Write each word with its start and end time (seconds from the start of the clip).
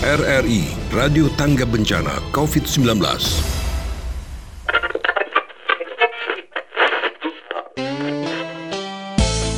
RRI 0.00 0.64
Radio 0.96 1.28
Tangga 1.36 1.68
Bencana 1.68 2.24
COVID-19. 2.32 3.04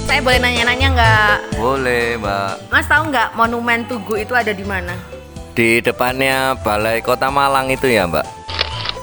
Saya 0.03 0.19
boleh 0.19 0.43
nanya-nanya 0.43 0.89
nggak? 0.99 1.37
Boleh, 1.55 2.19
Mbak. 2.19 2.75
Mas 2.75 2.91
tahu 2.91 3.15
nggak 3.15 3.39
monumen 3.39 3.87
Tugu 3.87 4.19
itu 4.19 4.35
ada 4.35 4.51
di 4.51 4.67
mana? 4.67 4.99
Di 5.55 5.79
depannya 5.79 6.59
Balai 6.59 6.99
Kota 7.07 7.31
Malang 7.31 7.71
itu 7.71 7.87
ya, 7.87 8.11
Mbak? 8.11 8.27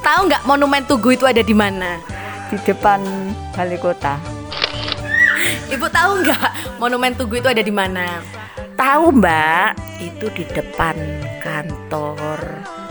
Tahu 0.03 0.19
nggak 0.27 0.43
monumen 0.43 0.83
Tugu 0.91 1.15
itu 1.15 1.23
ada 1.23 1.39
di 1.39 1.55
mana? 1.55 2.03
di 2.49 2.57
depan 2.65 2.99
balai 3.53 3.77
kota. 3.77 4.17
Ibu 5.69 5.85
tahu 5.87 6.11
nggak 6.25 6.81
monumen 6.81 7.13
Tugu 7.13 7.37
itu 7.39 7.47
ada 7.47 7.61
di 7.61 7.69
mana? 7.69 8.38
Tahu 8.79 9.11
Mbak, 9.11 9.99
itu 9.99 10.31
di 10.39 10.47
depan 10.55 10.95
kantor 11.43 12.39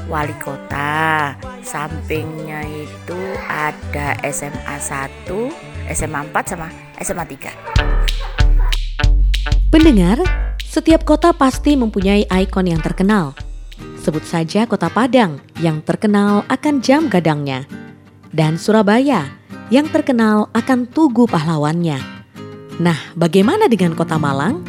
wali 0.05 0.37
kota. 0.37 1.33
Sampingnya 1.65 2.61
itu 2.61 3.17
ada 3.49 4.13
SMA 4.29 4.77
1, 4.77 5.33
SMA 5.89 6.29
4 6.29 6.45
sama 6.45 6.69
SMA 7.01 7.25
3. 7.25 9.73
Pendengar, 9.73 10.21
setiap 10.61 11.09
kota 11.09 11.33
pasti 11.33 11.73
mempunyai 11.73 12.29
ikon 12.29 12.69
yang 12.69 12.85
terkenal. 12.85 13.33
Sebut 14.05 14.29
saja 14.29 14.69
kota 14.69 14.93
Padang 14.93 15.41
yang 15.57 15.81
terkenal 15.81 16.45
akan 16.53 16.85
jam 16.85 17.09
gadangnya. 17.09 17.65
Dan 18.29 18.61
Surabaya 18.61 19.25
yang 19.73 19.89
terkenal 19.89 20.53
akan 20.53 20.85
tugu 20.85 21.25
pahlawannya. 21.25 21.97
Nah, 22.77 23.01
bagaimana 23.17 23.73
dengan 23.73 23.97
kota 23.97 24.21
Malang? 24.21 24.69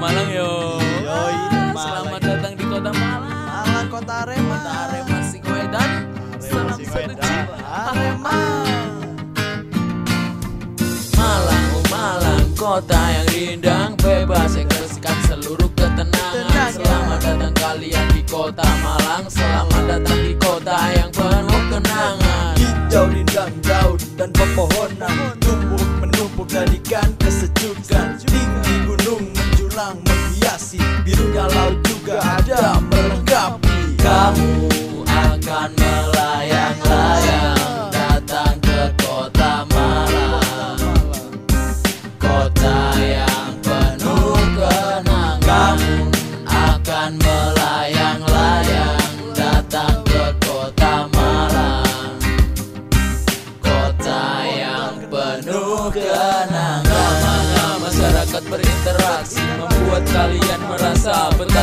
Malang 0.00 0.32
yo. 0.32 0.80
Selamat 1.76 2.24
datang 2.24 2.56
di 2.56 2.64
kota 2.64 2.88
Malang. 2.88 3.28
Malang 3.28 3.88
kota 3.92 4.14
Arema. 4.24 4.56
Kota 4.56 4.72
Arema 4.88 5.18
Singwedan. 5.28 5.90
Salam 6.40 6.80
satu 6.80 7.52
Arema. 7.68 8.36
Malang, 11.20 11.66
oh 11.76 11.84
Malang, 11.92 12.48
kota 12.56 12.96
yang 12.96 13.28
rindang, 13.28 13.92
bebas 14.00 14.56
ekspresikan 14.56 15.20
seluruh 15.28 15.68
ketenangan. 15.76 16.72
Selamat 16.72 17.20
datang 17.20 17.54
kalian 17.60 18.06
di 18.16 18.24
kota 18.24 18.64
Malang. 18.80 19.28
Selamat 19.28 19.84
datang 19.84 20.20
di 20.24 20.32
kota 20.40 20.80
yang 20.96 21.12
penuh 21.12 21.62
kenangan. 21.68 22.56
Hijau 22.56 23.04
rindang 23.04 23.52
daun 23.62 24.00
dan 24.16 24.32
pepohonan 24.34 25.38
Tumpuk 25.38 25.86
menumpuk 26.02 26.46
jadikan 26.50 27.06
kesejukan 27.22 28.18
Tinggi 28.18 28.74
gunung 28.82 28.99
menjulang 29.80 29.96
menghiasi 30.04 30.78
Birunya 31.04 31.44
laut 31.48 31.76
juga. 31.88 32.20
Ada 32.20 32.76
melengkapi 32.92 33.96
Kamu 33.96 34.52
akan 35.08 35.70
melayang-layang 35.76 36.19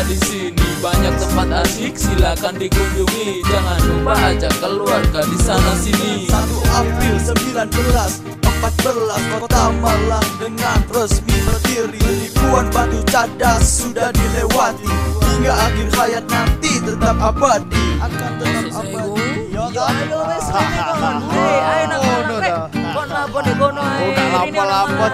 di 0.07 0.17
sini 0.23 0.67
Banyak 0.79 1.13
tempat 1.19 1.67
asik 1.67 1.93
silakan 1.99 2.55
dikunjungi 2.55 3.43
Jangan 3.43 3.79
lupa 3.91 4.13
ajak 4.31 4.53
keluarga 4.63 5.21
di 5.27 5.37
sana 5.37 5.73
sini 5.75 6.25
1 6.31 6.79
April 6.79 7.15
19 7.19 8.37
14 8.57 9.31
Kota 9.37 9.63
Malang 9.83 10.29
dengan 10.39 10.79
resmi 10.89 11.35
berdiri 11.45 11.99
Ribuan 11.99 12.71
batu 12.71 13.03
cadas 13.11 13.83
sudah 13.83 14.09
dilewati 14.15 14.89
Hingga 15.21 15.53
akhir 15.53 15.87
hayat 15.93 16.25
nanti 16.31 16.71
tetap 16.81 17.17
abadi 17.19 17.85
Akan 18.01 18.31
tetap 18.41 18.81
abadi 18.81 19.29
Ya 19.51 19.67
ayo 19.67 20.19
wes 20.25 20.47
Ayo 20.49 21.83
nang 21.91 22.07
Kon 22.47 22.76
lapor 23.27 23.43
di 23.43 23.53
kono 23.59 23.81
ae. 23.83 24.07
Udah 24.07 24.27
lapor-lapor. 24.31 25.11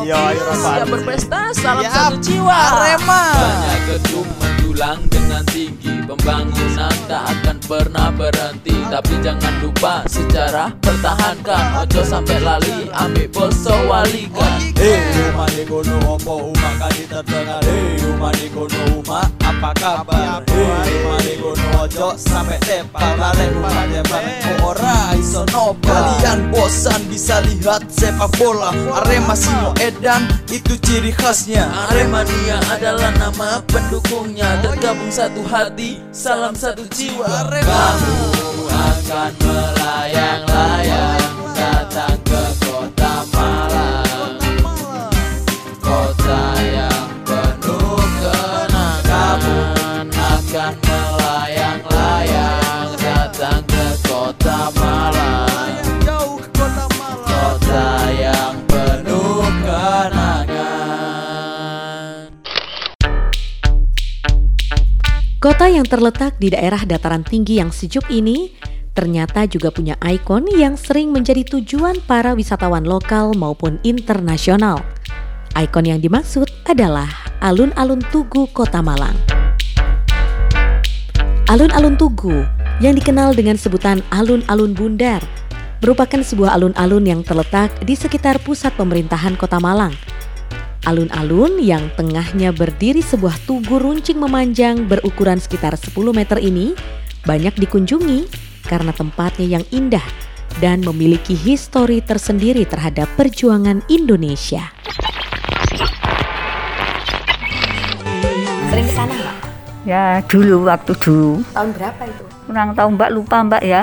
Iya, 0.00 0.16
ayo, 0.30 0.42
Siap 0.54 0.86
berpesta, 0.86 1.40
salam 1.50 1.84
satu 1.90 2.16
jiwa. 2.22 2.54
Arema. 2.54 3.22
Banyak 3.34 3.80
gedung 3.90 4.30
menjulang 4.38 5.00
dengan 5.10 5.42
tinggi, 5.50 5.99
pembangunan 6.10 6.94
tak 7.06 7.22
akan 7.22 7.56
pernah 7.62 8.10
berhenti. 8.10 8.74
Tapi 8.90 9.14
jangan 9.22 9.54
lupa 9.62 10.02
sejarah 10.10 10.74
pertahankan, 10.82 11.86
ojo 11.86 12.02
sampai 12.02 12.42
lali, 12.42 12.90
ambil 12.90 13.30
poso 13.30 13.74
wali 13.86 14.26
kan. 14.34 14.58
Hei 14.74 14.96
rumah 14.96 15.46
di 15.52 15.62
kono 15.68 16.16
opo 16.16 16.50
umak 16.50 16.74
kali 16.80 17.04
terdengar? 17.06 17.62
Hei 17.62 18.00
rumah 18.02 18.32
di 18.34 18.48
kono 18.50 18.80
umak 18.98 19.28
apa 19.44 19.70
kabar? 19.76 20.40
Hei 20.48 20.64
rumah 20.88 21.20
di 21.22 21.34
kono 21.38 21.68
ojo 21.84 22.08
sampai 22.18 22.58
tepar. 22.64 23.14
Lale 23.20 23.44
rumah 23.52 23.84
tepar 23.92 24.22
Kok 24.40 24.58
ora 24.64 25.12
iso 25.20 25.44
nobar? 25.52 25.92
Kalian 25.92 26.48
bosan 26.48 27.04
bisa 27.12 27.44
lihat 27.44 27.86
sepak 27.92 28.32
bola. 28.40 28.72
Arema 29.04 29.36
Singo 29.36 29.76
Edan 29.78 30.26
itu 30.48 30.74
ciri 30.80 31.12
khasnya. 31.12 31.68
Aremania 31.92 32.58
adalah 32.72 33.12
nama 33.20 33.60
pendukungnya. 33.68 34.64
Tergabung 34.64 35.12
satu 35.12 35.44
hati, 35.44 35.99
salam 36.08 36.56
satu 36.56 36.88
jiwa 36.88 37.28
Kamu 37.52 38.16
akan 38.68 39.32
melayang-layang 39.44 39.79
Kota 65.40 65.72
yang 65.72 65.88
terletak 65.88 66.36
di 66.36 66.52
daerah 66.52 66.84
dataran 66.84 67.24
tinggi 67.24 67.64
yang 67.64 67.72
sejuk 67.72 68.12
ini 68.12 68.52
ternyata 68.92 69.48
juga 69.48 69.72
punya 69.72 69.96
ikon 70.04 70.44
yang 70.52 70.76
sering 70.76 71.16
menjadi 71.16 71.56
tujuan 71.56 71.96
para 72.04 72.36
wisatawan 72.36 72.84
lokal 72.84 73.32
maupun 73.32 73.80
internasional. 73.80 74.84
Ikon 75.56 75.88
yang 75.88 75.96
dimaksud 76.04 76.44
adalah 76.68 77.08
alun-alun 77.40 78.04
Tugu 78.12 78.52
Kota 78.52 78.84
Malang. 78.84 79.16
Alun-alun 81.48 81.96
Tugu 81.96 82.44
yang 82.84 82.92
dikenal 82.92 83.32
dengan 83.32 83.56
sebutan 83.56 84.04
alun-alun 84.12 84.76
Bundar 84.76 85.24
merupakan 85.80 86.20
sebuah 86.20 86.52
alun-alun 86.52 87.08
yang 87.08 87.24
terletak 87.24 87.72
di 87.80 87.96
sekitar 87.96 88.44
pusat 88.44 88.76
pemerintahan 88.76 89.40
Kota 89.40 89.56
Malang. 89.56 89.96
Alun-alun 90.80 91.60
yang 91.60 91.92
tengahnya 91.92 92.56
berdiri 92.56 93.04
sebuah 93.04 93.36
tugu 93.44 93.76
runcing 93.76 94.16
memanjang 94.16 94.88
berukuran 94.88 95.36
sekitar 95.36 95.76
10 95.76 95.92
meter 96.10 96.40
ini 96.40 96.72
banyak 97.22 97.52
dikunjungi 97.52 98.24
karena 98.64 98.88
tempatnya 98.90 99.60
yang 99.60 99.64
indah 99.68 100.02
dan 100.56 100.80
memiliki 100.80 101.36
histori 101.36 102.00
tersendiri 102.00 102.64
terhadap 102.64 103.12
perjuangan 103.14 103.84
Indonesia. 103.92 104.72
Sering 108.72 108.86
ke 108.88 108.94
sana 108.96 109.12
nggak? 109.12 109.36
Ya 109.84 110.20
dulu 110.28 110.68
waktu 110.68 110.92
dulu 110.96 111.40
Tahun 111.52 111.70
berapa 111.72 112.02
itu? 112.04 112.24
kurang 112.44 112.74
tahu 112.74 112.88
Mbak 112.98 113.10
lupa 113.14 113.36
Mbak 113.40 113.62
ya 113.62 113.82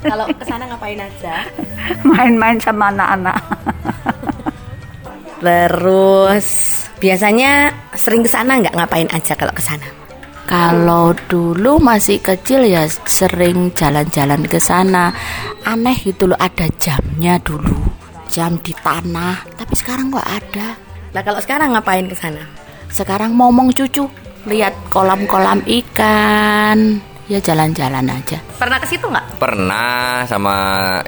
Kalau 0.00 0.26
ke 0.28 0.44
sana 0.44 0.68
ngapain 0.68 1.00
aja? 1.00 1.44
main-main 2.08 2.58
sama 2.58 2.90
anak-anak. 2.90 3.36
Terus 5.40 6.46
biasanya 7.00 7.72
sering 7.96 8.20
ke 8.20 8.30
sana 8.30 8.60
nggak 8.60 8.76
ngapain 8.76 9.08
aja 9.08 9.32
kalau 9.32 9.56
ke 9.56 9.64
sana? 9.64 9.88
Kalau 10.44 11.16
dulu 11.30 11.80
masih 11.80 12.20
kecil 12.20 12.66
ya 12.66 12.84
sering 13.08 13.72
jalan-jalan 13.72 14.44
ke 14.44 14.60
sana. 14.60 15.14
Aneh 15.64 15.96
gitu 15.96 16.28
loh 16.28 16.36
ada 16.36 16.68
jamnya 16.76 17.40
dulu. 17.40 17.76
Jam 18.30 18.60
di 18.62 18.70
tanah, 18.76 19.42
tapi 19.58 19.74
sekarang 19.74 20.12
nggak 20.12 20.28
ada. 20.28 20.78
Nah 21.10 21.22
kalau 21.26 21.40
sekarang 21.42 21.74
ngapain 21.74 22.06
ke 22.06 22.14
sana? 22.14 22.46
Sekarang 22.90 23.34
momong 23.34 23.74
cucu, 23.74 24.06
lihat 24.46 24.74
kolam-kolam 24.90 25.62
ikan. 25.66 27.09
Ya 27.30 27.38
jalan-jalan 27.38 28.10
aja. 28.10 28.42
Pernah 28.58 28.82
ke 28.82 28.90
situ 28.90 29.06
nggak? 29.06 29.38
Pernah 29.38 30.26
sama 30.26 30.56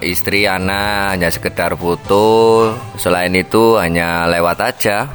istri 0.07 0.47
anak 0.47 1.19
hanya 1.19 1.27
sekedar 1.35 1.75
foto. 1.75 2.71
Selain 2.95 3.35
itu 3.35 3.75
hanya 3.75 4.31
lewat 4.31 4.59
aja. 4.63 5.11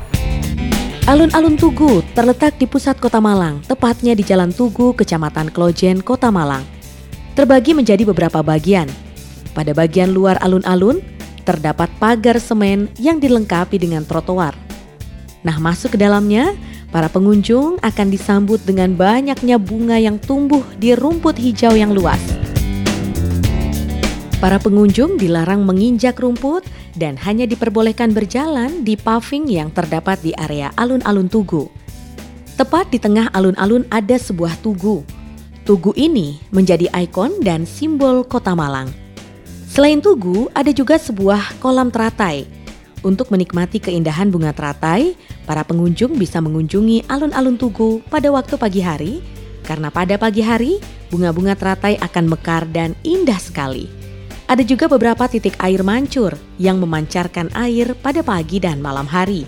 Alun-alun 1.07 1.55
Tugu 1.55 2.03
terletak 2.11 2.59
di 2.59 2.67
pusat 2.67 2.99
kota 2.99 3.23
Malang, 3.23 3.63
tepatnya 3.63 4.11
di 4.11 4.27
Jalan 4.27 4.51
Tugu, 4.51 4.91
Kecamatan 4.91 5.47
Klojen, 5.55 6.03
Kota 6.03 6.27
Malang. 6.27 6.67
Terbagi 7.39 7.71
menjadi 7.71 8.03
beberapa 8.03 8.43
bagian. 8.43 8.91
Pada 9.55 9.71
bagian 9.71 10.11
luar 10.11 10.35
alun-alun, 10.43 10.99
terdapat 11.47 11.87
pagar 12.03 12.43
semen 12.43 12.91
yang 12.99 13.23
dilengkapi 13.23 13.79
dengan 13.79 14.03
trotoar. 14.03 14.66
Nah, 15.45 15.57
masuk 15.61 15.93
ke 15.93 15.97
dalamnya, 16.01 16.57
para 16.89 17.11
pengunjung 17.11 17.77
akan 17.83 18.07
disambut 18.09 18.63
dengan 18.65 18.97
banyaknya 18.97 19.61
bunga 19.61 19.99
yang 20.01 20.17
tumbuh 20.17 20.63
di 20.81 20.97
rumput 20.97 21.37
hijau 21.37 21.77
yang 21.77 21.93
luas. 21.93 22.19
Para 24.37 24.61
pengunjung 24.61 25.17
dilarang 25.17 25.65
menginjak 25.65 26.21
rumput 26.21 26.61
dan 26.93 27.17
hanya 27.25 27.49
diperbolehkan 27.49 28.13
berjalan 28.13 28.85
di 28.85 28.93
paving 28.93 29.49
yang 29.49 29.73
terdapat 29.73 30.21
di 30.21 30.29
area 30.37 30.69
alun-alun 30.77 31.25
Tugu. 31.25 31.65
Tepat 32.57 32.89
di 32.89 32.97
tengah 32.97 33.29
alun-alun 33.37 33.85
ada 33.93 34.17
sebuah 34.17 34.57
tugu. 34.65 35.05
Tugu 35.61 35.93
ini 35.93 36.41
menjadi 36.49 36.89
ikon 36.89 37.45
dan 37.45 37.69
simbol 37.69 38.25
kota 38.25 38.57
Malang. 38.57 38.89
Selain 39.69 40.01
tugu, 40.01 40.49
ada 40.57 40.73
juga 40.73 40.97
sebuah 40.97 41.61
kolam 41.61 41.93
teratai. 41.93 42.56
Untuk 43.07 43.31
menikmati 43.31 43.79
keindahan 43.79 44.27
bunga 44.27 44.51
teratai, 44.51 45.15
para 45.47 45.63
pengunjung 45.63 46.19
bisa 46.19 46.43
mengunjungi 46.43 47.07
alun-alun 47.07 47.55
Tugu 47.55 48.03
pada 48.11 48.27
waktu 48.27 48.59
pagi 48.59 48.83
hari, 48.83 49.23
karena 49.63 49.87
pada 49.87 50.19
pagi 50.19 50.43
hari 50.43 50.83
bunga-bunga 51.07 51.55
teratai 51.55 51.95
akan 52.03 52.27
mekar 52.27 52.67
dan 52.67 52.99
indah 53.07 53.39
sekali. 53.39 53.87
Ada 54.51 54.59
juga 54.67 54.91
beberapa 54.91 55.23
titik 55.23 55.55
air 55.63 55.87
mancur 55.87 56.35
yang 56.59 56.83
memancarkan 56.83 57.47
air 57.55 57.95
pada 57.95 58.19
pagi 58.27 58.59
dan 58.59 58.83
malam 58.83 59.07
hari. 59.07 59.47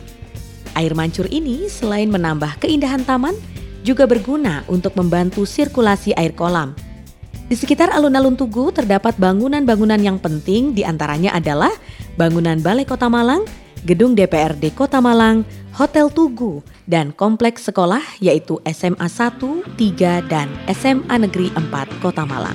Air 0.79 0.95
mancur 0.95 1.27
ini 1.27 1.67
selain 1.67 2.07
menambah 2.07 2.63
keindahan 2.63 3.03
taman, 3.03 3.35
juga 3.83 4.07
berguna 4.07 4.63
untuk 4.71 4.95
membantu 4.95 5.43
sirkulasi 5.43 6.15
air 6.15 6.31
kolam. 6.31 6.79
Di 7.49 7.57
sekitar 7.57 7.89
alun-alun 7.89 8.37
Tugu 8.37 8.69
terdapat 8.69 9.17
bangunan-bangunan 9.17 9.97
yang 9.97 10.21
penting 10.21 10.77
di 10.77 10.85
antaranya 10.85 11.33
adalah 11.33 11.73
bangunan 12.13 12.61
Balai 12.61 12.85
Kota 12.85 13.09
Malang, 13.09 13.41
Gedung 13.89 14.13
DPRD 14.13 14.69
Kota 14.77 15.01
Malang, 15.01 15.41
Hotel 15.73 16.13
Tugu, 16.13 16.61
dan 16.85 17.09
kompleks 17.09 17.65
sekolah 17.65 18.05
yaitu 18.21 18.61
SMA 18.69 19.01
1, 19.01 19.65
3, 19.65 20.29
dan 20.29 20.45
SMA 20.69 21.25
Negeri 21.25 21.49
4 21.57 22.05
Kota 22.05 22.21
Malang. 22.21 22.53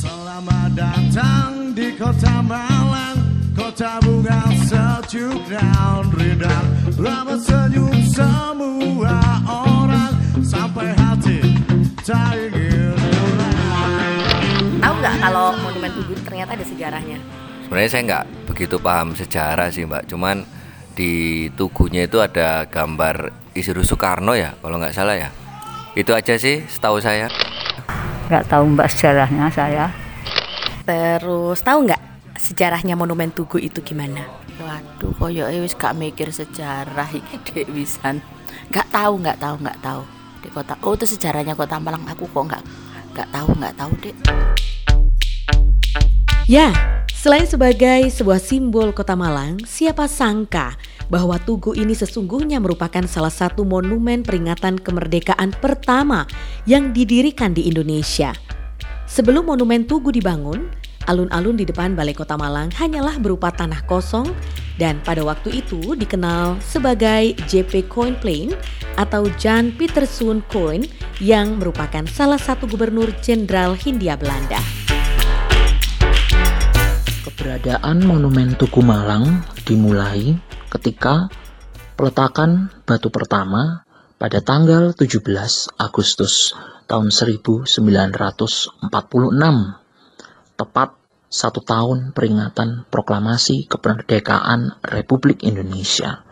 Selamat 0.00 0.72
datang 0.72 1.76
di 1.76 1.92
kota 2.00 2.40
Malang 2.48 3.20
Kota 3.52 4.00
bunga 4.00 4.40
sejuk 4.64 5.36
dan 5.52 6.08
rindang 6.16 6.64
Ramah 6.96 7.36
senyum 7.44 7.92
semua 8.08 9.20
orang 9.44 10.16
Sampai 10.40 10.96
hati 10.96 11.44
tak 12.06 12.55
kalau 15.26 15.58
Monumen 15.58 15.90
Tugu 15.90 16.14
ternyata 16.22 16.54
ada 16.54 16.62
sejarahnya? 16.62 17.18
Sebenarnya 17.66 17.90
saya 17.90 18.02
nggak 18.06 18.24
begitu 18.46 18.78
paham 18.78 19.10
sejarah 19.18 19.74
sih 19.74 19.82
mbak, 19.82 20.06
cuman 20.06 20.46
di 20.94 21.46
tugunya 21.58 22.06
itu 22.06 22.22
ada 22.22 22.62
gambar 22.70 23.34
Isidro 23.50 23.82
Soekarno 23.82 24.38
ya, 24.38 24.54
kalau 24.62 24.78
nggak 24.78 24.94
salah 24.94 25.18
ya. 25.18 25.34
Itu 25.98 26.14
aja 26.14 26.38
sih, 26.38 26.62
setahu 26.70 27.02
saya. 27.02 27.26
Nggak 28.30 28.46
tahu 28.46 28.78
mbak 28.78 28.86
sejarahnya 28.86 29.50
saya. 29.50 29.90
Terus 30.86 31.58
tahu 31.66 31.90
nggak 31.90 32.02
sejarahnya 32.38 32.94
Monumen 32.94 33.34
Tugu 33.34 33.58
itu 33.58 33.82
gimana? 33.82 34.22
Waduh, 34.62 35.10
koyo 35.18 35.50
wis 35.50 35.74
gak 35.74 35.98
mikir 35.98 36.30
sejarah 36.30 37.10
iki 37.10 37.36
Dek 37.50 37.68
Wisan. 37.74 38.22
Gak 38.70 38.88
tahu, 38.94 39.18
gak 39.20 39.42
tahu, 39.42 39.58
gak 39.60 39.78
tahu. 39.82 40.00
Di 40.40 40.48
kota 40.48 40.78
Oh, 40.80 40.94
itu 40.94 41.04
sejarahnya 41.04 41.52
Kota 41.52 41.76
Malang. 41.76 42.06
Aku 42.08 42.24
kok 42.30 42.46
gak 42.48 42.64
gak 43.12 43.28
tahu, 43.34 43.52
gak 43.60 43.74
tahu, 43.76 43.92
Dek. 44.00 44.16
Ya, 46.46 46.70
selain 47.10 47.42
sebagai 47.42 48.06
sebuah 48.06 48.38
simbol 48.38 48.94
kota 48.94 49.18
Malang, 49.18 49.58
siapa 49.66 50.06
sangka 50.06 50.78
bahwa 51.10 51.42
Tugu 51.42 51.74
ini 51.74 51.90
sesungguhnya 51.90 52.62
merupakan 52.62 53.02
salah 53.10 53.34
satu 53.34 53.66
monumen 53.66 54.22
peringatan 54.22 54.78
kemerdekaan 54.78 55.50
pertama 55.58 56.22
yang 56.62 56.94
didirikan 56.94 57.50
di 57.50 57.66
Indonesia. 57.66 58.30
Sebelum 59.10 59.50
monumen 59.50 59.90
Tugu 59.90 60.14
dibangun, 60.14 60.70
alun-alun 61.10 61.58
di 61.58 61.66
depan 61.66 61.98
Balai 61.98 62.14
Kota 62.14 62.38
Malang 62.38 62.70
hanyalah 62.78 63.18
berupa 63.18 63.50
tanah 63.50 63.82
kosong 63.90 64.30
dan 64.78 65.02
pada 65.02 65.26
waktu 65.26 65.66
itu 65.66 65.98
dikenal 65.98 66.62
sebagai 66.62 67.34
JP 67.50 67.90
Coin 67.90 68.14
Plain 68.22 68.54
atau 68.94 69.26
Jan 69.34 69.74
Pieterszoon 69.74 70.46
Coin 70.46 70.86
yang 71.18 71.58
merupakan 71.58 72.06
salah 72.06 72.38
satu 72.38 72.70
gubernur 72.70 73.10
jenderal 73.18 73.74
Hindia 73.74 74.14
Belanda. 74.14 74.62
Keberadaan 77.46 78.02
Monumen 78.02 78.58
Tugu 78.58 78.82
Malang 78.82 79.46
dimulai 79.62 80.34
ketika 80.66 81.30
peletakan 81.94 82.74
batu 82.82 83.06
pertama 83.14 83.86
pada 84.18 84.42
tanggal 84.42 84.90
17 84.90 85.22
Agustus 85.78 86.58
tahun 86.90 87.14
1946 87.14 87.70
tepat 90.58 90.90
satu 91.30 91.62
tahun 91.62 92.10
peringatan 92.18 92.90
proklamasi 92.90 93.70
kemerdekaan 93.70 94.82
Republik 94.82 95.46
Indonesia 95.46 96.26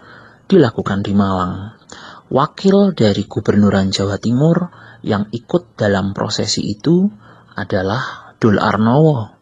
dilakukan 0.51 1.07
di 1.07 1.15
Malang. 1.15 1.79
Wakil 2.27 2.91
dari 2.91 3.23
Gubernuran 3.31 3.95
Jawa 3.95 4.19
Timur 4.19 4.67
yang 5.07 5.31
ikut 5.31 5.79
dalam 5.79 6.11
prosesi 6.11 6.75
itu 6.75 7.07
adalah 7.55 8.35
Dul 8.43 8.59
Arnowo 8.59 9.34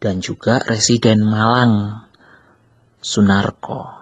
dan 0.00 0.24
juga 0.24 0.64
Residen 0.64 1.20
Malang 1.20 2.02
Sunarko. 3.04 4.00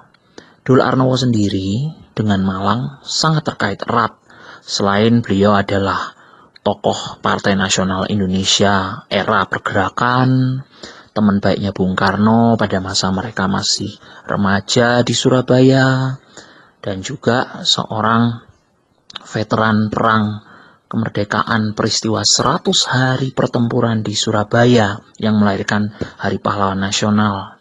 Dul 0.63 0.79
Arnowo 0.79 1.19
sendiri 1.19 1.91
dengan 2.15 2.47
Malang 2.47 3.03
sangat 3.03 3.51
terkait 3.51 3.83
erat. 3.83 4.15
Selain 4.63 5.21
beliau 5.25 5.59
adalah 5.59 6.15
tokoh 6.63 7.19
Partai 7.19 7.59
Nasional 7.59 8.07
Indonesia 8.13 9.07
era 9.11 9.43
pergerakan, 9.49 10.61
teman 11.17 11.43
baiknya 11.43 11.75
Bung 11.75 11.99
Karno 11.99 12.55
pada 12.55 12.79
masa 12.79 13.11
mereka 13.11 13.49
masih 13.51 13.97
remaja 14.29 15.03
di 15.03 15.15
Surabaya, 15.17 16.21
dan 16.85 17.03
juga 17.03 17.65
seorang 17.65 18.45
veteran 19.25 19.89
perang 19.89 20.48
kemerdekaan 20.89 21.77
peristiwa 21.77 22.25
100 22.25 22.65
hari 22.89 23.29
pertempuran 23.37 24.01
di 24.01 24.17
Surabaya 24.17 24.97
yang 25.21 25.37
melahirkan 25.37 25.93
Hari 26.17 26.41
Pahlawan 26.41 26.81
Nasional. 26.81 27.61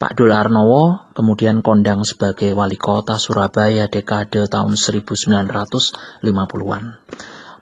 Pak 0.00 0.16
Dul 0.18 0.34
Arnowo 0.34 1.14
kemudian 1.14 1.62
kondang 1.62 2.02
sebagai 2.02 2.50
wali 2.58 2.74
kota 2.74 3.22
Surabaya 3.22 3.86
dekade 3.86 4.50
tahun 4.50 4.74
1950-an. 4.74 6.84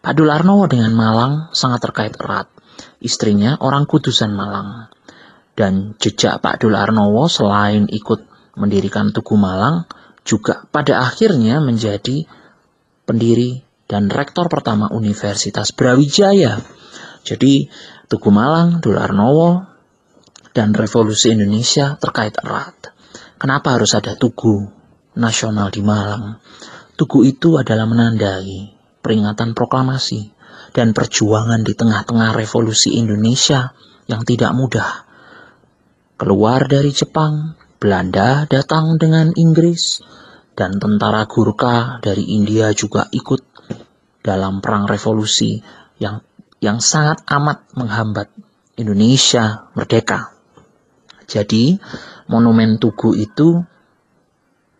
Pak 0.00 0.12
Dul 0.16 0.30
Arnowo 0.32 0.64
dengan 0.70 0.96
Malang 0.96 1.52
sangat 1.52 1.84
terkait 1.84 2.16
erat. 2.16 2.48
Istrinya 3.04 3.60
orang 3.60 3.84
Kudusan 3.84 4.32
Malang. 4.32 4.88
Dan 5.52 5.98
jejak 5.98 6.40
Pak 6.40 6.62
Dul 6.62 6.78
Arnowo 6.78 7.26
selain 7.26 7.90
ikut 7.90 8.22
mendirikan 8.54 9.10
Tugu 9.10 9.34
Malang, 9.34 9.90
juga 10.22 10.62
pada 10.70 11.02
akhirnya 11.02 11.58
menjadi 11.58 12.22
pendiri 13.02 13.66
dan 13.88 14.12
rektor 14.12 14.52
pertama 14.52 14.92
Universitas 14.92 15.72
Brawijaya. 15.72 16.60
Jadi 17.24 17.66
Tugu 18.06 18.28
Malang, 18.28 18.84
Dul 18.84 19.00
Arnowo, 19.00 19.64
dan 20.52 20.76
Revolusi 20.76 21.32
Indonesia 21.32 21.96
terkait 21.96 22.36
erat. 22.44 22.92
Kenapa 23.40 23.74
harus 23.74 23.96
ada 23.96 24.14
Tugu 24.14 24.68
Nasional 25.16 25.72
di 25.72 25.80
Malang? 25.80 26.36
Tugu 26.94 27.24
itu 27.24 27.56
adalah 27.56 27.88
menandai 27.88 28.74
peringatan 29.00 29.56
proklamasi 29.56 30.36
dan 30.76 30.92
perjuangan 30.92 31.64
di 31.64 31.72
tengah-tengah 31.72 32.36
revolusi 32.36 33.00
Indonesia 33.00 33.72
yang 34.04 34.26
tidak 34.26 34.52
mudah. 34.52 35.08
Keluar 36.18 36.66
dari 36.66 36.90
Jepang, 36.90 37.54
Belanda 37.78 38.44
datang 38.50 38.98
dengan 38.98 39.30
Inggris, 39.38 40.02
dan 40.58 40.82
tentara 40.82 41.22
Gurkha 41.30 42.02
dari 42.02 42.34
India 42.34 42.74
juga 42.74 43.06
ikut 43.14 43.46
dalam 44.26 44.58
perang 44.58 44.90
revolusi 44.90 45.62
yang 46.02 46.18
yang 46.58 46.82
sangat 46.82 47.22
amat 47.30 47.70
menghambat 47.78 48.34
Indonesia 48.74 49.70
merdeka. 49.78 50.34
Jadi, 51.30 51.78
monumen 52.26 52.82
Tugu 52.82 53.14
itu 53.14 53.62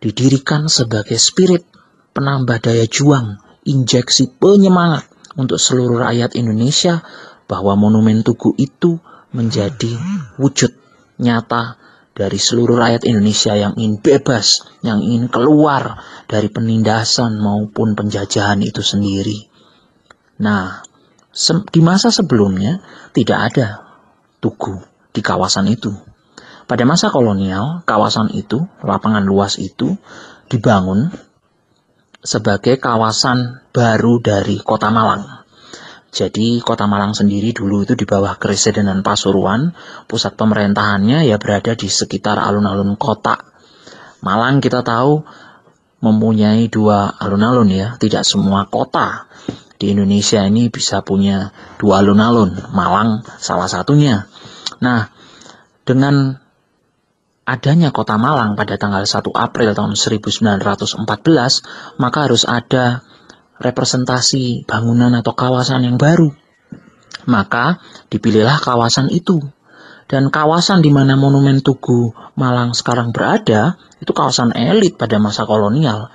didirikan 0.03 0.67
sebagai 0.67 1.15
spirit 1.15 1.63
penambah 2.11 2.59
daya 2.59 2.83
juang, 2.83 3.39
injeksi 3.63 4.35
penyemangat 4.35 5.07
untuk 5.39 5.55
seluruh 5.55 6.03
rakyat 6.03 6.35
Indonesia 6.35 6.99
bahwa 7.47 7.79
monumen 7.79 8.27
Tugu 8.27 8.51
itu 8.59 8.99
menjadi 9.31 9.95
wujud 10.35 10.75
nyata 11.21 11.79
dari 12.19 12.35
seluruh 12.35 12.75
rakyat 12.75 13.07
Indonesia 13.07 13.55
yang 13.55 13.79
ingin 13.79 14.03
bebas, 14.03 14.67
yang 14.83 14.99
ingin 14.99 15.31
keluar 15.31 16.03
dari 16.27 16.51
penindasan 16.51 17.39
maupun 17.39 17.95
penjajahan 17.95 18.59
itu 18.59 18.83
sendiri. 18.83 19.47
Nah, 20.43 20.83
di 21.71 21.79
masa 21.79 22.11
sebelumnya 22.11 22.83
tidak 23.15 23.55
ada 23.55 23.67
tugu 24.43 24.83
di 25.15 25.23
kawasan 25.23 25.71
itu. 25.71 25.95
Pada 26.67 26.83
masa 26.83 27.07
kolonial, 27.07 27.87
kawasan 27.87 28.35
itu, 28.35 28.67
lapangan 28.83 29.23
luas 29.23 29.55
itu 29.55 29.95
dibangun 30.51 31.07
sebagai 32.19 32.75
kawasan 32.83 33.63
baru 33.71 34.19
dari 34.19 34.59
Kota 34.59 34.91
Malang. 34.91 35.38
Jadi 36.09 36.57
Kota 36.65 36.89
Malang 36.89 37.13
sendiri 37.13 37.53
dulu 37.53 37.85
itu 37.85 37.93
di 37.93 38.03
bawah 38.03 38.41
Kepresidenan 38.41 39.05
Pasuruan, 39.05 39.77
pusat 40.09 40.33
pemerintahannya 40.33 41.29
ya 41.29 41.37
berada 41.37 41.77
di 41.77 41.85
sekitar 41.85 42.41
alun-alun 42.41 42.97
kota. 42.97 43.37
Malang 44.25 44.59
kita 44.59 44.81
tahu 44.81 45.21
mempunyai 46.01 46.65
dua 46.67 47.13
alun-alun 47.13 47.69
ya, 47.69 47.93
tidak 48.01 48.25
semua 48.25 48.65
kota 48.65 49.29
di 49.79 49.95
Indonesia 49.95 50.43
ini 50.43 50.67
bisa 50.67 50.99
punya 51.05 51.55
dua 51.79 52.03
alun-alun, 52.03 52.51
Malang 52.75 53.23
salah 53.39 53.69
satunya. 53.69 54.27
Nah, 54.83 55.07
dengan 55.87 56.35
adanya 57.47 57.89
kota 57.89 58.19
Malang 58.19 58.53
pada 58.53 58.77
tanggal 58.77 59.07
1 59.07 59.33
April 59.33 59.73
tahun 59.73 59.97
1914, 59.97 61.97
maka 61.97 62.19
harus 62.27 62.43
ada 62.45 63.01
representasi 63.59 64.63
bangunan 64.63 65.11
atau 65.19 65.35
kawasan 65.35 65.85
yang 65.85 65.99
baru. 65.99 66.31
Maka 67.27 67.83
dipilihlah 68.07 68.57
kawasan 68.63 69.11
itu. 69.11 69.43
Dan 70.09 70.33
kawasan 70.33 70.81
di 70.81 70.89
mana 70.89 71.13
monumen 71.13 71.61
Tugu 71.61 72.09
Malang 72.33 72.73
sekarang 72.73 73.13
berada, 73.13 73.77
itu 74.01 74.09
kawasan 74.09 74.57
elit 74.57 74.97
pada 74.97 75.21
masa 75.21 75.45
kolonial. 75.45 76.09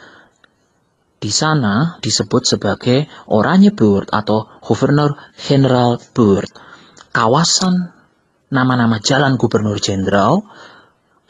Di 1.23 1.31
sana 1.31 2.03
disebut 2.03 2.43
sebagai 2.43 3.07
Oranje 3.31 3.71
Buurt 3.71 4.11
atau 4.11 4.51
Governor 4.61 5.15
General 5.39 5.95
Buurt. 6.11 6.51
Kawasan 7.15 7.95
nama-nama 8.51 8.99
jalan 8.99 9.39
gubernur 9.39 9.79
jenderal 9.79 10.43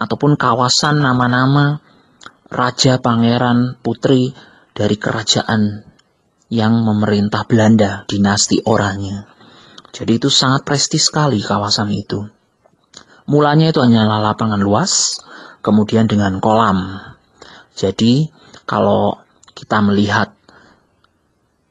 ataupun 0.00 0.40
kawasan 0.40 1.04
nama-nama 1.04 1.84
raja, 2.48 2.96
pangeran, 2.98 3.76
putri 3.84 4.32
dari 4.74 4.96
kerajaan 4.98 5.93
yang 6.52 6.84
memerintah 6.84 7.48
Belanda, 7.48 8.04
dinasti 8.04 8.60
Oranye. 8.64 9.24
Jadi 9.94 10.18
itu 10.18 10.28
sangat 10.28 10.66
prestis 10.66 11.06
sekali 11.06 11.38
kawasan 11.38 11.94
itu. 11.94 12.26
Mulanya 13.30 13.72
itu 13.72 13.80
hanyalah 13.80 14.20
lapangan 14.32 14.60
luas, 14.60 15.22
kemudian 15.64 16.04
dengan 16.04 16.42
kolam. 16.42 17.00
Jadi 17.72 18.28
kalau 18.68 19.16
kita 19.54 19.80
melihat 19.80 20.34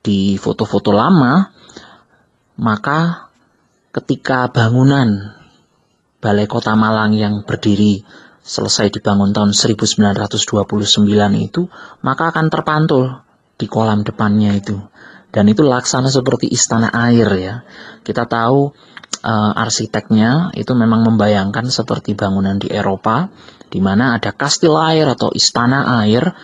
di 0.02 0.40
foto-foto 0.40 0.90
lama, 0.90 1.52
maka 2.58 3.30
ketika 3.94 4.50
bangunan 4.50 5.38
Balai 6.24 6.48
Kota 6.48 6.74
Malang 6.74 7.14
yang 7.14 7.44
berdiri 7.44 8.02
selesai 8.44 8.92
dibangun 8.92 9.36
tahun 9.36 9.52
1929 9.52 10.68
itu, 11.40 11.68
maka 12.04 12.32
akan 12.32 12.48
terpantul 12.48 13.24
di 13.64 13.72
kolam 13.72 14.04
depannya 14.04 14.60
itu. 14.60 14.76
Dan 15.32 15.48
itu 15.48 15.64
laksana 15.64 16.12
seperti 16.12 16.52
istana 16.52 16.92
air 16.92 17.32
ya. 17.40 17.56
Kita 18.04 18.28
tahu 18.28 18.76
uh, 19.24 19.52
arsiteknya 19.56 20.52
itu 20.54 20.76
memang 20.76 21.08
membayangkan 21.08 21.72
seperti 21.72 22.14
bangunan 22.14 22.60
di 22.60 22.68
Eropa, 22.68 23.32
di 23.72 23.80
mana 23.80 24.20
ada 24.20 24.36
kastil 24.36 24.76
air 24.76 25.08
atau 25.08 25.32
istana 25.32 26.04
air, 26.04 26.36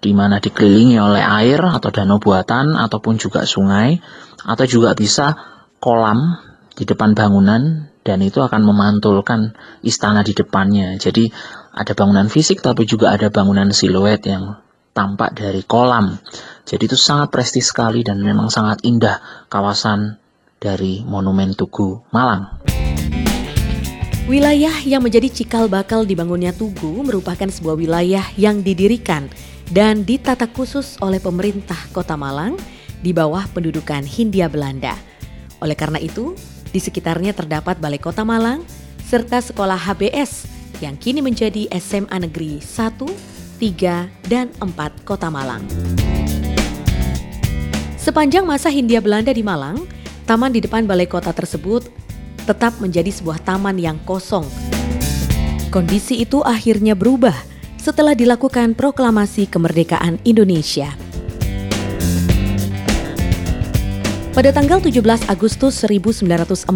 di 0.00 0.16
mana 0.16 0.40
dikelilingi 0.40 0.96
oleh 0.98 1.22
air 1.22 1.60
atau 1.60 1.92
danau 1.92 2.18
buatan 2.18 2.74
ataupun 2.74 3.20
juga 3.20 3.44
sungai, 3.44 4.00
atau 4.42 4.64
juga 4.64 4.96
bisa 4.96 5.36
kolam 5.76 6.40
di 6.72 6.88
depan 6.88 7.12
bangunan 7.12 7.92
dan 8.02 8.18
itu 8.24 8.42
akan 8.42 8.66
memantulkan 8.66 9.54
istana 9.86 10.26
di 10.26 10.34
depannya. 10.34 10.98
Jadi 10.98 11.30
ada 11.70 11.92
bangunan 11.94 12.26
fisik 12.26 12.58
tapi 12.58 12.88
juga 12.88 13.14
ada 13.14 13.30
bangunan 13.30 13.70
siluet 13.70 14.18
yang 14.26 14.58
tampak 14.92 15.36
dari 15.36 15.64
kolam. 15.64 16.16
Jadi 16.64 16.88
itu 16.88 16.96
sangat 16.96 17.32
prestis 17.32 17.72
sekali 17.72 18.04
dan 18.04 18.20
memang 18.20 18.48
sangat 18.52 18.84
indah 18.86 19.20
kawasan 19.48 20.20
dari 20.62 21.02
Monumen 21.02 21.56
Tugu 21.58 22.00
Malang. 22.14 22.62
Wilayah 24.30 24.86
yang 24.86 25.02
menjadi 25.02 25.26
cikal 25.26 25.66
bakal 25.66 26.06
dibangunnya 26.06 26.54
Tugu 26.54 27.02
merupakan 27.02 27.50
sebuah 27.50 27.74
wilayah 27.74 28.22
yang 28.38 28.62
didirikan 28.62 29.26
dan 29.74 30.06
ditata 30.06 30.46
khusus 30.46 30.94
oleh 31.02 31.18
pemerintah 31.18 31.76
Kota 31.90 32.14
Malang 32.14 32.54
di 33.02 33.10
bawah 33.10 33.42
pendudukan 33.50 34.06
Hindia 34.06 34.46
Belanda. 34.46 34.94
Oleh 35.58 35.74
karena 35.74 35.98
itu, 35.98 36.38
di 36.70 36.78
sekitarnya 36.78 37.34
terdapat 37.34 37.82
Balai 37.82 37.98
Kota 37.98 38.22
Malang 38.22 38.62
serta 39.02 39.42
sekolah 39.42 39.76
HBS 39.76 40.46
yang 40.78 40.94
kini 40.94 41.18
menjadi 41.18 41.66
SMA 41.76 42.22
Negeri 42.22 42.62
1 42.62 43.31
3, 43.62 44.10
dan 44.26 44.50
4 44.58 45.06
Kota 45.06 45.30
Malang. 45.30 45.62
Sepanjang 47.94 48.42
masa 48.42 48.66
Hindia 48.74 48.98
Belanda 48.98 49.30
di 49.30 49.46
Malang, 49.46 49.86
taman 50.26 50.50
di 50.50 50.58
depan 50.58 50.82
balai 50.82 51.06
kota 51.06 51.30
tersebut 51.30 51.86
tetap 52.42 52.74
menjadi 52.82 53.06
sebuah 53.14 53.38
taman 53.46 53.78
yang 53.78 54.02
kosong. 54.02 54.42
Kondisi 55.70 56.18
itu 56.26 56.42
akhirnya 56.42 56.98
berubah 56.98 57.38
setelah 57.78 58.18
dilakukan 58.18 58.74
proklamasi 58.74 59.46
kemerdekaan 59.46 60.18
Indonesia. 60.26 60.90
Pada 64.34 64.50
tanggal 64.50 64.82
17 64.82 65.30
Agustus 65.30 65.86
1946, 65.86 66.66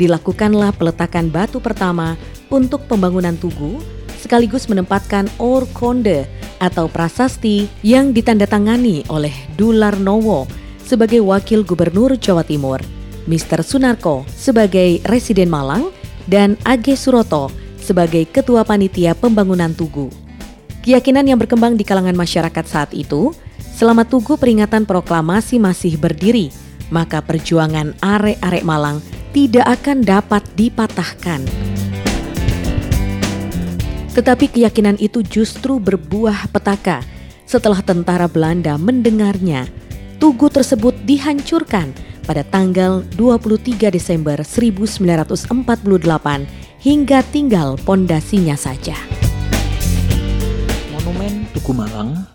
dilakukanlah 0.00 0.72
peletakan 0.72 1.28
batu 1.28 1.60
pertama 1.60 2.16
untuk 2.48 2.88
pembangunan 2.88 3.36
Tugu 3.36 4.01
sekaligus 4.22 4.70
menempatkan 4.70 5.26
Or 5.42 5.66
Konde 5.74 6.30
atau 6.62 6.86
prasasti 6.86 7.66
yang 7.82 8.14
ditandatangani 8.14 9.10
oleh 9.10 9.34
Dularnowo 9.58 10.46
sebagai 10.86 11.18
Wakil 11.18 11.66
Gubernur 11.66 12.14
Jawa 12.14 12.46
Timur, 12.46 12.78
Mr. 13.26 13.66
Sunarko 13.66 14.22
sebagai 14.30 15.02
Residen 15.10 15.50
Malang, 15.50 15.90
dan 16.30 16.54
Age 16.62 16.94
Suroto 16.94 17.50
sebagai 17.82 18.22
Ketua 18.30 18.62
Panitia 18.62 19.18
Pembangunan 19.18 19.74
Tugu. 19.74 20.06
Keyakinan 20.86 21.26
yang 21.26 21.38
berkembang 21.38 21.74
di 21.74 21.82
kalangan 21.82 22.14
masyarakat 22.14 22.64
saat 22.66 22.90
itu, 22.94 23.34
selama 23.58 24.06
Tugu 24.06 24.38
peringatan 24.38 24.86
proklamasi 24.86 25.58
masih 25.58 25.98
berdiri, 25.98 26.54
maka 26.94 27.18
perjuangan 27.22 27.94
arek-arek 27.98 28.62
Malang 28.62 29.02
tidak 29.32 29.80
akan 29.80 30.04
dapat 30.04 30.42
dipatahkan. 30.54 31.42
Tetapi 34.12 34.52
keyakinan 34.52 35.00
itu 35.00 35.24
justru 35.24 35.80
berbuah 35.80 36.52
petaka 36.52 37.00
setelah 37.48 37.80
tentara 37.80 38.28
Belanda 38.28 38.76
mendengarnya. 38.76 39.64
Tugu 40.20 40.52
tersebut 40.52 40.92
dihancurkan 41.08 41.96
pada 42.28 42.46
tanggal 42.46 43.02
23 43.16 43.90
Desember 43.90 44.38
1948 44.44 45.48
hingga 46.84 47.18
tinggal 47.32 47.80
pondasinya 47.82 48.54
saja. 48.54 48.94
Monumen 50.92 51.48
Tugu 51.56 51.72
Malang 51.72 52.28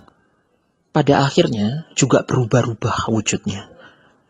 pada 0.91 1.29
akhirnya 1.29 1.85
juga 1.93 2.25
berubah-ubah 2.25 3.13
wujudnya. 3.13 3.69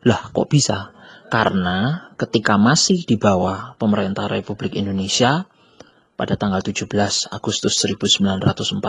Lah 0.03 0.29
kok 0.35 0.51
bisa? 0.51 0.91
Karena 1.31 2.11
ketika 2.19 2.59
masih 2.59 3.07
di 3.07 3.15
bawah 3.15 3.75
pemerintah 3.79 4.27
Republik 4.27 4.75
Indonesia, 4.75 5.47
pada 6.17 6.33
tanggal 6.33 6.65
17 6.65 6.89
Agustus 7.29 7.77
1946, 7.77 8.81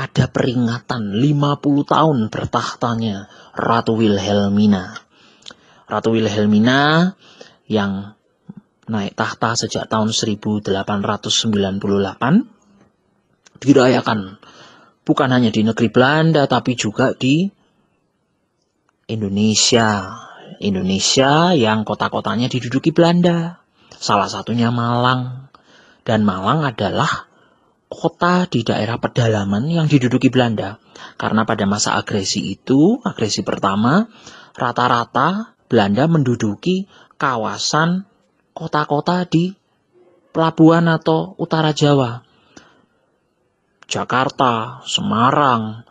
ada 0.00 0.24
peringatan 0.32 1.02
50 1.20 1.92
tahun 1.92 2.18
bertahtanya 2.32 3.28
Ratu 3.52 4.00
Wilhelmina. 4.00 4.96
Ratu 5.84 6.16
Wilhelmina 6.16 7.12
yang 7.68 8.16
naik 8.88 9.12
tahta 9.14 9.54
sejak 9.60 9.86
tahun 9.92 10.14
1898 10.14 10.72
dirayakan. 13.60 14.40
Bukan 15.04 15.28
hanya 15.28 15.50
di 15.52 15.66
negeri 15.66 15.88
Belanda, 15.90 16.46
tapi 16.46 16.78
juga 16.78 17.12
di 17.12 17.50
Indonesia. 19.10 20.16
Indonesia 20.60 21.52
yang 21.56 21.82
kota-kotanya 21.84 22.46
diduduki 22.46 22.94
Belanda. 22.94 23.60
Salah 23.90 24.30
satunya 24.30 24.70
Malang. 24.70 25.49
Dan 26.02 26.24
Malang 26.24 26.64
adalah 26.64 27.30
kota 27.90 28.46
di 28.46 28.62
daerah 28.62 28.96
pedalaman 29.02 29.66
yang 29.66 29.90
diduduki 29.90 30.30
Belanda. 30.30 30.78
Karena 31.18 31.42
pada 31.42 31.66
masa 31.66 31.98
agresi 31.98 32.54
itu, 32.54 33.02
agresi 33.02 33.42
pertama, 33.42 34.06
rata-rata 34.54 35.58
Belanda 35.66 36.06
menduduki 36.06 36.86
kawasan 37.18 38.06
kota-kota 38.54 39.26
di 39.26 39.54
pelabuhan 40.30 40.86
atau 40.86 41.34
utara 41.36 41.74
Jawa. 41.74 42.22
Jakarta, 43.90 44.82
Semarang, 44.86 45.82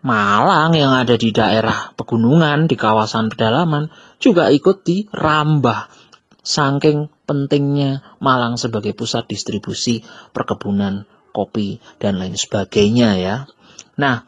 Malang 0.00 0.72
yang 0.72 0.96
ada 0.96 1.12
di 1.20 1.28
daerah 1.28 1.92
pegunungan, 1.92 2.64
di 2.64 2.72
kawasan 2.72 3.28
pedalaman, 3.28 3.92
juga 4.16 4.48
ikut 4.48 4.80
dirambah. 4.80 5.99
Saking 6.40 7.12
pentingnya 7.28 8.00
Malang 8.18 8.56
sebagai 8.56 8.96
pusat 8.96 9.28
distribusi 9.28 10.00
perkebunan 10.32 11.04
kopi 11.30 11.78
dan 12.00 12.18
lain 12.18 12.34
sebagainya 12.34 13.10
ya. 13.20 13.36
Nah, 14.00 14.24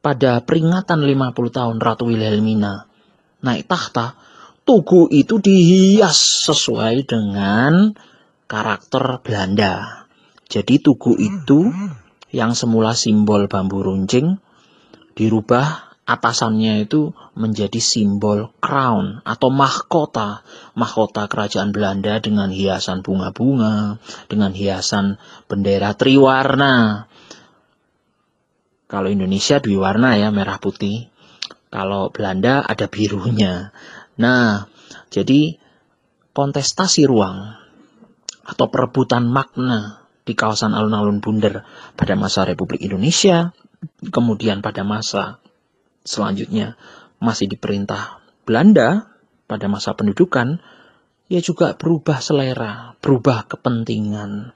pada 0.00 0.40
peringatan 0.44 1.04
50 1.04 1.56
tahun 1.56 1.76
Ratu 1.80 2.08
Wilhelmina 2.08 2.88
naik 3.44 3.68
tahta, 3.68 4.16
Tugu 4.64 5.10
itu 5.10 5.42
dihias 5.42 6.46
sesuai 6.46 7.08
dengan 7.08 7.90
karakter 8.46 9.18
Belanda. 9.24 10.06
Jadi 10.46 10.78
Tugu 10.78 11.18
itu 11.18 11.72
yang 12.30 12.54
semula 12.54 12.94
simbol 12.94 13.50
bambu 13.50 13.82
runcing 13.82 14.38
dirubah 15.18 15.89
atasannya 16.10 16.90
itu 16.90 17.14
menjadi 17.38 17.78
simbol 17.78 18.50
crown 18.58 19.22
atau 19.22 19.48
mahkota. 19.54 20.42
Mahkota 20.74 21.30
kerajaan 21.30 21.70
Belanda 21.70 22.18
dengan 22.18 22.50
hiasan 22.50 23.06
bunga-bunga, 23.06 24.02
dengan 24.26 24.50
hiasan 24.50 25.22
bendera 25.46 25.94
triwarna. 25.94 27.06
Kalau 28.90 29.06
Indonesia 29.06 29.62
dua 29.62 29.94
warna 29.94 30.18
ya, 30.18 30.34
merah 30.34 30.58
putih. 30.58 31.06
Kalau 31.70 32.10
Belanda 32.10 32.66
ada 32.66 32.90
birunya. 32.90 33.70
Nah, 34.18 34.66
jadi 35.14 35.54
kontestasi 36.34 37.06
ruang 37.06 37.54
atau 38.42 38.66
perebutan 38.66 39.30
makna 39.30 40.02
di 40.26 40.34
kawasan 40.34 40.74
alun-alun 40.74 41.22
Bunder 41.22 41.62
pada 41.94 42.18
masa 42.18 42.42
Republik 42.42 42.82
Indonesia, 42.82 43.54
kemudian 44.10 44.58
pada 44.58 44.82
masa 44.82 45.38
selanjutnya 46.04 46.76
masih 47.20 47.50
diperintah 47.50 48.20
Belanda 48.48 49.10
pada 49.46 49.66
masa 49.68 49.92
pendudukan, 49.92 50.62
ya 51.28 51.40
juga 51.42 51.76
berubah 51.76 52.18
selera, 52.22 52.96
berubah 52.98 53.46
kepentingan, 53.50 54.54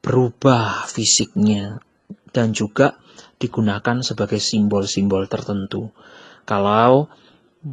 berubah 0.00 0.86
fisiknya, 0.88 1.80
dan 2.30 2.52
juga 2.52 3.00
digunakan 3.40 4.00
sebagai 4.04 4.40
simbol-simbol 4.40 5.28
tertentu. 5.28 5.90
Kalau 6.46 7.10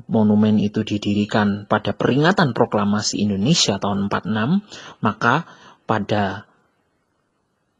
monumen 0.09 0.57
itu 0.57 0.81
didirikan 0.81 1.69
pada 1.69 1.93
peringatan 1.93 2.57
proklamasi 2.57 3.21
Indonesia 3.21 3.77
tahun 3.77 4.09
46, 4.09 5.05
maka 5.05 5.45
pada 5.85 6.49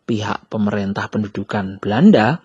pihak 0.04 0.52
pemerintah 0.52 1.08
pendudukan 1.08 1.80
Belanda, 1.80 2.44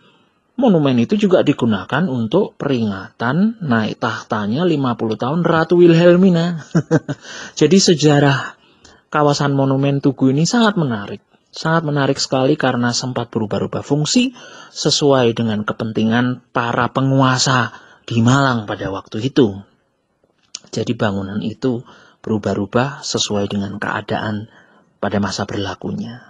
monumen 0.59 0.99
itu 0.99 1.15
juga 1.15 1.47
digunakan 1.47 2.05
untuk 2.11 2.59
peringatan 2.59 3.63
naik 3.63 4.03
tahtanya 4.03 4.67
50 4.67 5.23
tahun 5.23 5.41
Ratu 5.47 5.79
Wilhelmina. 5.79 6.67
Jadi 7.61 7.79
sejarah 7.79 8.59
kawasan 9.09 9.55
monumen 9.55 10.03
Tugu 10.03 10.35
ini 10.35 10.45
sangat 10.45 10.75
menarik. 10.75 11.23
Sangat 11.49 11.87
menarik 11.87 12.21
sekali 12.21 12.61
karena 12.61 12.93
sempat 12.93 13.33
berubah-ubah 13.33 13.81
fungsi 13.81 14.37
sesuai 14.75 15.33
dengan 15.33 15.65
kepentingan 15.65 16.53
para 16.53 16.93
penguasa 16.93 17.73
di 18.05 18.21
Malang 18.21 18.69
pada 18.69 18.93
waktu 18.93 19.33
itu. 19.33 19.57
Jadi 20.69 20.93
bangunan 20.93 21.41
itu 21.41 21.81
berubah-ubah 22.21 23.01
sesuai 23.01 23.49
dengan 23.49 23.81
keadaan 23.81 24.53
pada 25.01 25.17
masa 25.23 25.49
berlakunya. 25.49 26.28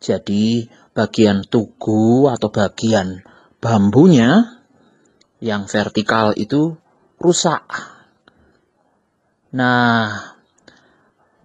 Jadi, 0.00 0.64
bagian 0.96 1.44
tugu 1.48 2.28
atau 2.32 2.48
bagian 2.48 3.20
bambunya 3.64 4.60
yang 5.40 5.64
vertikal 5.64 6.36
itu 6.36 6.76
rusak. 7.16 7.64
Nah, 9.56 10.20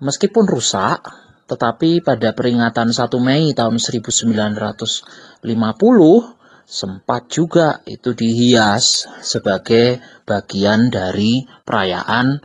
meskipun 0.03 0.43
rusak, 0.43 0.99
tetapi 1.47 2.03
pada 2.03 2.35
peringatan 2.35 2.91
1 2.91 3.07
Mei 3.23 3.55
tahun 3.55 3.79
1950 3.79 5.39
sempat 6.67 7.31
juga 7.31 7.79
itu 7.87 8.11
dihias 8.11 9.07
sebagai 9.23 10.03
bagian 10.27 10.91
dari 10.91 11.47
perayaan 11.63 12.43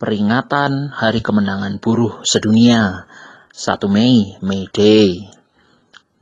peringatan 0.00 0.96
Hari 0.96 1.20
Kemenangan 1.20 1.76
Buruh 1.76 2.24
Sedunia 2.24 3.04
1 3.52 3.84
Mei, 3.92 4.40
May 4.40 4.64
Day. 4.72 5.28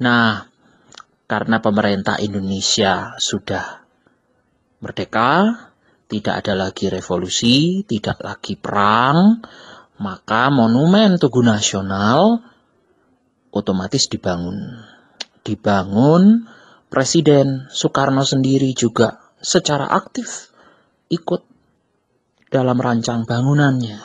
Nah, 0.03 0.48
karena 1.29 1.61
pemerintah 1.61 2.17
Indonesia 2.17 3.13
sudah 3.21 3.85
merdeka, 4.81 5.61
tidak 6.09 6.41
ada 6.41 6.57
lagi 6.57 6.89
revolusi, 6.89 7.85
tidak 7.85 8.25
lagi 8.25 8.57
perang, 8.57 9.45
maka 10.01 10.49
monumen 10.49 11.21
Tugu 11.21 11.45
Nasional 11.45 12.41
otomatis 13.53 14.09
dibangun. 14.09 14.81
Dibangun, 15.45 16.49
Presiden 16.89 17.69
Soekarno 17.69 18.25
sendiri 18.25 18.73
juga 18.73 19.21
secara 19.37 19.93
aktif 19.93 20.49
ikut 21.13 21.45
dalam 22.49 22.81
rancang 22.81 23.29
bangunannya. 23.29 24.01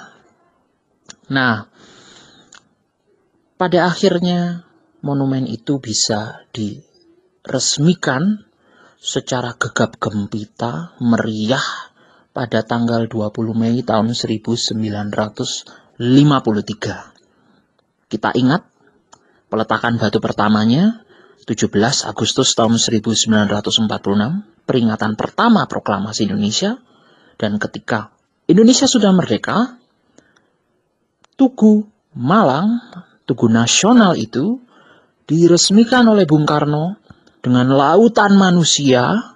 Nah, 1.31 1.55
pada 3.55 3.79
akhirnya 3.87 4.67
monumen 4.99 5.47
itu 5.47 5.79
bisa 5.79 6.43
di 6.51 6.75
resmikan 7.43 8.47
secara 9.03 9.51
gegap 9.59 9.99
gempita 9.99 10.95
meriah 11.03 11.91
pada 12.31 12.63
tanggal 12.63 13.05
20 13.11 13.51
Mei 13.51 13.83
tahun 13.83 14.15
1953. 14.15 15.99
Kita 18.07 18.29
ingat 18.33 18.61
peletakan 19.51 19.99
batu 19.99 20.23
pertamanya 20.23 21.03
17 21.43 21.67
Agustus 22.07 22.55
tahun 22.55 22.79
1946, 22.79 23.83
peringatan 24.63 25.19
pertama 25.19 25.67
proklamasi 25.67 26.31
Indonesia 26.31 26.79
dan 27.35 27.59
ketika 27.59 28.15
Indonesia 28.47 28.87
sudah 28.87 29.11
merdeka, 29.11 29.75
Tugu 31.35 31.83
Malang, 32.15 32.79
Tugu 33.27 33.51
Nasional 33.51 34.15
itu 34.15 34.63
diresmikan 35.27 36.07
oleh 36.07 36.23
Bung 36.23 36.47
Karno 36.47 37.02
dengan 37.43 37.75
lautan 37.75 38.39
manusia 38.39 39.35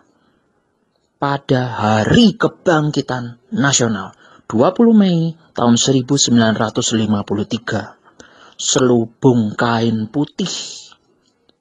pada 1.19 1.75
Hari 1.75 2.39
Kebangkitan 2.39 3.35
Nasional 3.51 4.15
20 4.47 4.95
Mei 4.95 5.35
tahun 5.51 5.75
1953. 5.75 7.99
Selubung 8.57 9.53
kain 9.59 10.07
putih 10.09 10.49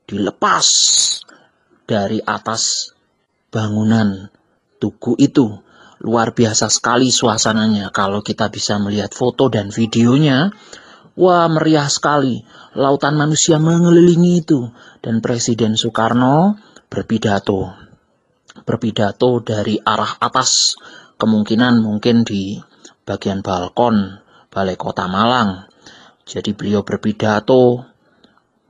dilepas 0.06 0.66
dari 1.84 2.22
atas 2.22 2.94
bangunan 3.50 4.30
tugu 4.78 5.18
itu. 5.18 5.50
Luar 6.06 6.30
biasa 6.30 6.70
sekali 6.70 7.10
suasananya 7.10 7.90
kalau 7.90 8.22
kita 8.22 8.46
bisa 8.54 8.78
melihat 8.78 9.10
foto 9.10 9.50
dan 9.50 9.74
videonya. 9.74 10.54
Wah, 11.16 11.48
meriah 11.48 11.88
sekali. 11.88 12.44
Lautan 12.76 13.16
manusia 13.16 13.56
mengelilingi 13.56 14.44
itu 14.44 14.68
dan 15.00 15.24
Presiden 15.24 15.72
Soekarno 15.72 16.60
berpidato. 16.92 17.72
Berpidato 18.68 19.40
dari 19.40 19.80
arah 19.80 20.20
atas, 20.20 20.76
kemungkinan 21.16 21.80
mungkin 21.80 22.20
di 22.20 22.60
bagian 23.08 23.40
balkon 23.40 24.20
Balai 24.52 24.76
Kota 24.76 25.08
Malang. 25.08 25.64
Jadi 26.28 26.52
beliau 26.52 26.84
berpidato 26.84 27.80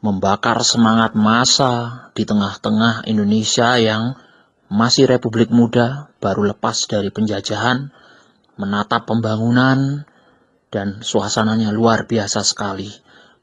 membakar 0.06 0.62
semangat 0.62 1.18
masa 1.18 2.06
di 2.14 2.22
tengah-tengah 2.22 3.10
Indonesia 3.10 3.74
yang 3.74 4.14
masih 4.70 5.10
republik 5.10 5.50
muda, 5.50 6.14
baru 6.22 6.54
lepas 6.54 6.86
dari 6.86 7.10
penjajahan, 7.10 7.90
menatap 8.54 9.10
pembangunan, 9.10 10.06
dan 10.70 11.02
suasananya 11.02 11.70
luar 11.70 12.06
biasa 12.08 12.42
sekali. 12.42 12.90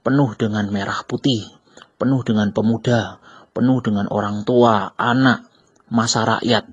Penuh 0.03 0.35
dengan 0.35 0.67
merah 0.67 1.01
putih, 1.07 1.47
penuh 1.95 2.21
dengan 2.27 2.51
pemuda, 2.51 3.23
penuh 3.55 3.79
dengan 3.79 4.11
orang 4.11 4.43
tua, 4.43 4.91
anak, 4.99 5.47
masa 5.87 6.27
rakyat 6.27 6.67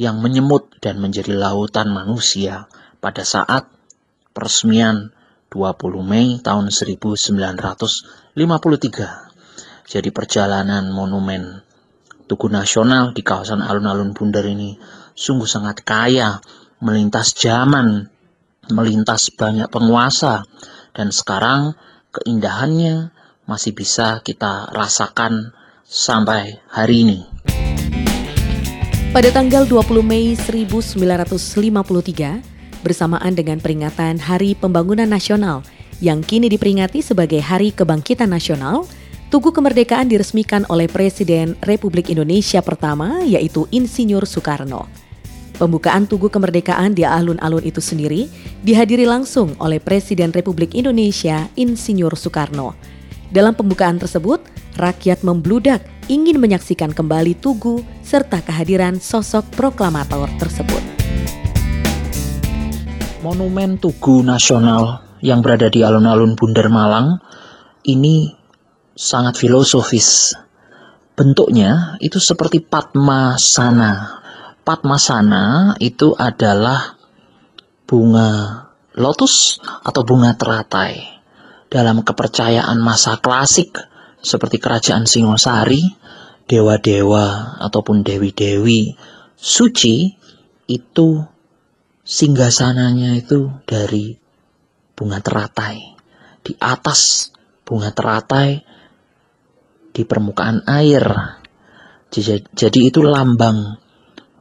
yang 0.00 0.20
menyemut 0.24 0.80
dan 0.80 0.96
menjadi 1.00 1.36
lautan 1.36 1.92
manusia 1.92 2.68
pada 3.00 3.24
saat 3.24 3.68
peresmian 4.32 5.12
20 5.52 6.00
Mei 6.04 6.40
tahun 6.40 6.72
1953. 6.72 8.36
Jadi 9.86 10.08
perjalanan 10.10 10.90
monumen 10.90 11.62
Tugu 12.26 12.50
Nasional 12.50 13.14
di 13.14 13.22
kawasan 13.22 13.62
alun-alun 13.62 14.10
Bundar 14.10 14.42
ini 14.42 14.74
sungguh 15.16 15.46
sangat 15.46 15.86
kaya, 15.86 16.42
melintas 16.82 17.32
zaman, 17.38 18.10
melintas 18.70 19.30
banyak 19.34 19.66
penguasa, 19.70 20.42
dan 20.96 21.12
sekarang 21.12 21.74
keindahannya 22.14 23.10
masih 23.46 23.76
bisa 23.76 24.18
kita 24.26 24.66
rasakan 24.74 25.54
sampai 25.86 26.58
hari 26.66 27.06
ini. 27.06 27.18
Pada 29.14 29.32
tanggal 29.32 29.64
20 29.64 30.02
Mei 30.04 30.36
1953, 30.36 32.84
bersamaan 32.84 33.32
dengan 33.32 33.56
peringatan 33.62 34.20
Hari 34.20 34.52
Pembangunan 34.58 35.08
Nasional 35.08 35.64
yang 36.04 36.20
kini 36.20 36.52
diperingati 36.52 37.00
sebagai 37.00 37.40
Hari 37.40 37.72
Kebangkitan 37.72 38.28
Nasional, 38.28 38.84
Tugu 39.32 39.50
Kemerdekaan 39.50 40.06
diresmikan 40.06 40.68
oleh 40.68 40.86
Presiden 40.86 41.56
Republik 41.64 42.12
Indonesia 42.12 42.60
pertama 42.60 43.24
yaitu 43.24 43.64
Insinyur 43.72 44.28
Soekarno. 44.28 45.05
Pembukaan 45.56 46.04
Tugu 46.04 46.28
Kemerdekaan 46.28 46.92
di 46.92 47.08
alun-alun 47.08 47.64
itu 47.64 47.80
sendiri 47.80 48.28
dihadiri 48.60 49.08
langsung 49.08 49.56
oleh 49.56 49.80
Presiden 49.80 50.28
Republik 50.28 50.76
Indonesia 50.76 51.48
Insinyur 51.56 52.12
Soekarno. 52.12 52.76
Dalam 53.32 53.56
pembukaan 53.56 53.96
tersebut, 53.96 54.44
rakyat 54.76 55.24
membludak 55.24 55.80
ingin 56.12 56.36
menyaksikan 56.36 56.92
kembali 56.92 57.40
Tugu 57.40 57.80
serta 58.04 58.44
kehadiran 58.44 59.00
sosok 59.00 59.48
proklamator 59.56 60.28
tersebut. 60.36 60.84
Monumen 63.24 63.80
Tugu 63.80 64.20
Nasional 64.20 65.00
yang 65.24 65.40
berada 65.40 65.72
di 65.72 65.80
alun-alun 65.80 66.36
Bundar 66.36 66.68
Malang 66.68 67.16
ini 67.88 68.28
sangat 68.92 69.40
filosofis. 69.40 70.36
Bentuknya 71.16 71.96
itu 72.04 72.20
seperti 72.20 72.60
Padmasana. 72.60 74.25
Padmasana 74.66 75.78
itu 75.78 76.10
adalah 76.18 76.98
bunga 77.86 78.66
lotus 78.98 79.62
atau 79.62 80.02
bunga 80.02 80.34
teratai. 80.34 81.22
Dalam 81.70 82.02
kepercayaan 82.02 82.74
masa 82.82 83.22
klasik 83.22 83.78
seperti 84.18 84.58
kerajaan 84.58 85.06
Singosari, 85.06 85.86
dewa-dewa 86.50 87.58
ataupun 87.62 88.02
dewi-dewi 88.02 88.98
suci 89.38 90.18
itu 90.66 91.08
singgasananya 92.02 93.22
itu 93.22 93.54
dari 93.70 94.18
bunga 94.98 95.22
teratai. 95.22 95.78
Di 96.42 96.58
atas 96.58 97.30
bunga 97.62 97.94
teratai 97.94 98.66
di 99.94 100.02
permukaan 100.02 100.66
air. 100.66 101.06
Jadi 102.10 102.80
itu 102.82 102.98
lambang 103.06 103.85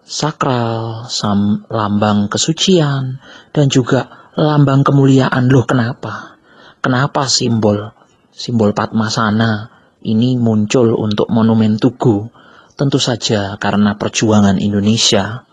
sakral, 0.05 1.09
sam, 1.09 1.65
lambang 1.67 2.29
kesucian, 2.29 3.17
dan 3.51 3.65
juga 3.67 4.29
lambang 4.37 4.85
kemuliaan. 4.85 5.49
Loh 5.49 5.65
kenapa? 5.65 6.37
Kenapa 6.79 7.25
simbol 7.25 7.89
simbol 8.29 8.77
Padmasana 8.77 9.73
ini 10.05 10.37
muncul 10.37 10.93
untuk 10.93 11.27
monumen 11.33 11.81
Tugu? 11.81 12.29
Tentu 12.75 13.01
saja 13.01 13.57
karena 13.57 13.97
perjuangan 13.97 14.61
Indonesia 14.61 15.47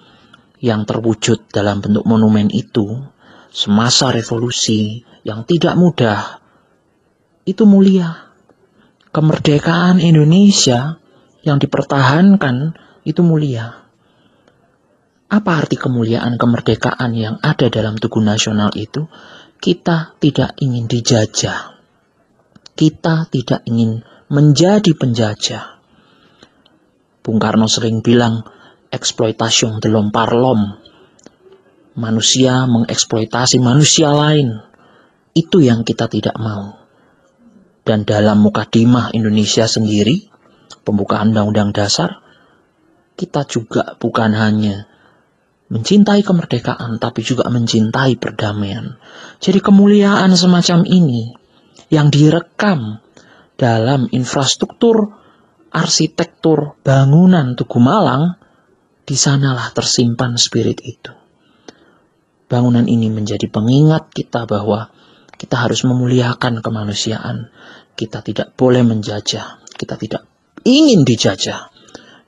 yang 0.60 0.84
terwujud 0.84 1.48
dalam 1.50 1.80
bentuk 1.80 2.04
monumen 2.04 2.50
itu 2.50 2.98
semasa 3.48 4.10
revolusi 4.10 5.06
yang 5.22 5.46
tidak 5.46 5.78
mudah 5.78 6.42
itu 7.46 7.62
mulia. 7.66 8.30
Kemerdekaan 9.12 10.00
Indonesia 10.00 10.98
yang 11.44 11.60
dipertahankan 11.60 12.74
itu 13.04 13.20
mulia. 13.20 13.81
Apa 15.32 15.64
arti 15.64 15.80
kemuliaan 15.80 16.36
kemerdekaan 16.36 17.16
yang 17.16 17.40
ada 17.40 17.72
dalam 17.72 17.96
Tugu 17.96 18.20
Nasional 18.20 18.68
itu? 18.76 19.08
Kita 19.56 20.12
tidak 20.20 20.60
ingin 20.60 20.84
dijajah. 20.84 21.72
Kita 22.76 23.32
tidak 23.32 23.64
ingin 23.64 24.04
menjadi 24.28 24.92
penjajah. 24.92 25.80
Bung 27.24 27.40
Karno 27.40 27.64
sering 27.64 28.04
bilang, 28.04 28.44
eksploitasi 28.92 29.80
delom 29.80 30.12
parlom. 30.12 30.76
Manusia 31.96 32.68
mengeksploitasi 32.68 33.56
manusia 33.56 34.12
lain. 34.12 34.60
Itu 35.32 35.64
yang 35.64 35.80
kita 35.80 36.12
tidak 36.12 36.36
mau. 36.36 36.76
Dan 37.88 38.04
dalam 38.04 38.44
mukadimah 38.44 39.16
Indonesia 39.16 39.64
sendiri, 39.64 40.28
pembukaan 40.84 41.32
Undang-Undang 41.32 41.72
Dasar, 41.72 42.20
kita 43.16 43.48
juga 43.48 43.96
bukan 43.96 44.36
hanya 44.36 44.91
mencintai 45.72 46.20
kemerdekaan, 46.20 47.00
tapi 47.00 47.24
juga 47.24 47.48
mencintai 47.48 48.20
perdamaian. 48.20 49.00
Jadi 49.40 49.58
kemuliaan 49.64 50.36
semacam 50.36 50.84
ini 50.84 51.32
yang 51.88 52.12
direkam 52.12 53.00
dalam 53.56 54.04
infrastruktur 54.12 55.16
arsitektur 55.72 56.76
bangunan 56.84 57.56
Tugu 57.56 57.80
Malang 57.80 58.36
di 59.02 59.16
sanalah 59.16 59.72
tersimpan 59.72 60.36
spirit 60.36 60.84
itu. 60.84 61.12
Bangunan 62.52 62.84
ini 62.84 63.08
menjadi 63.08 63.48
pengingat 63.48 64.12
kita 64.12 64.44
bahwa 64.44 64.92
kita 65.40 65.56
harus 65.56 65.88
memuliakan 65.88 66.60
kemanusiaan. 66.60 67.48
Kita 67.96 68.20
tidak 68.20 68.52
boleh 68.56 68.84
menjajah, 68.84 69.64
kita 69.72 69.96
tidak 69.96 70.28
ingin 70.68 71.04
dijajah, 71.08 71.72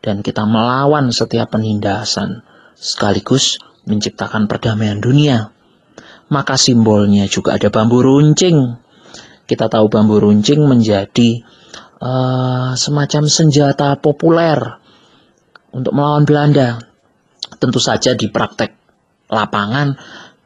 dan 0.00 0.20
kita 0.24 0.44
melawan 0.44 1.12
setiap 1.12 1.52
penindasan, 1.52 2.44
sekaligus 2.84 3.56
menciptakan 3.88 4.44
perdamaian 4.44 5.00
dunia. 5.00 5.48
Maka 6.28 6.60
simbolnya 6.60 7.24
juga 7.24 7.56
ada 7.56 7.72
bambu 7.72 8.04
runcing. 8.04 8.76
Kita 9.48 9.72
tahu 9.72 9.88
bambu 9.88 10.20
runcing 10.20 10.60
menjadi 10.64 11.40
uh, 12.00 12.76
semacam 12.76 13.22
senjata 13.28 13.96
populer 13.96 14.60
untuk 15.72 15.96
melawan 15.96 16.28
Belanda. 16.28 16.80
Tentu 17.56 17.80
saja 17.80 18.12
di 18.12 18.28
praktek 18.28 18.72
lapangan 19.32 19.96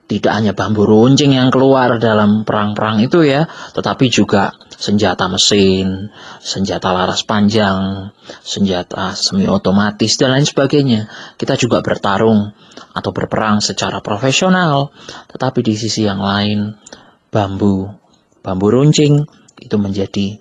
tidak 0.08 0.32
hanya 0.32 0.56
bambu 0.56 0.88
runcing 0.88 1.36
yang 1.36 1.52
keluar 1.52 2.00
dalam 2.00 2.48
perang-perang 2.48 3.04
itu 3.04 3.28
ya, 3.28 3.44
tetapi 3.76 4.08
juga 4.08 4.56
senjata 4.72 5.28
mesin, 5.28 6.08
senjata 6.40 6.96
laras 6.96 7.28
panjang, 7.28 8.08
senjata 8.40 9.12
semi 9.12 9.44
otomatis 9.44 10.16
dan 10.16 10.32
lain 10.32 10.48
sebagainya. 10.48 11.12
Kita 11.36 11.60
juga 11.60 11.84
bertarung 11.84 12.56
atau 12.96 13.10
berperang 13.12 13.60
secara 13.60 14.00
profesional, 14.00 14.96
tetapi 15.28 15.60
di 15.60 15.76
sisi 15.76 16.08
yang 16.08 16.24
lain 16.24 16.72
bambu, 17.28 17.92
bambu 18.40 18.66
runcing 18.72 19.28
itu 19.60 19.76
menjadi 19.76 20.40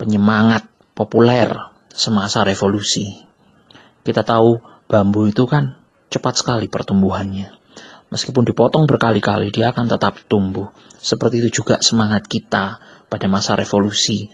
penyemangat 0.00 0.64
populer 0.96 1.52
semasa 1.92 2.48
revolusi. 2.48 3.12
Kita 4.00 4.24
tahu 4.24 4.56
bambu 4.88 5.28
itu 5.28 5.44
kan 5.44 5.76
cepat 6.08 6.40
sekali 6.40 6.72
pertumbuhannya. 6.72 7.61
Meskipun 8.12 8.44
dipotong 8.44 8.84
berkali-kali, 8.84 9.48
dia 9.48 9.72
akan 9.72 9.88
tetap 9.88 10.20
tumbuh. 10.28 10.68
Seperti 11.00 11.40
itu 11.40 11.64
juga 11.64 11.80
semangat 11.80 12.28
kita 12.28 12.76
pada 13.08 13.24
masa 13.24 13.56
revolusi 13.56 14.28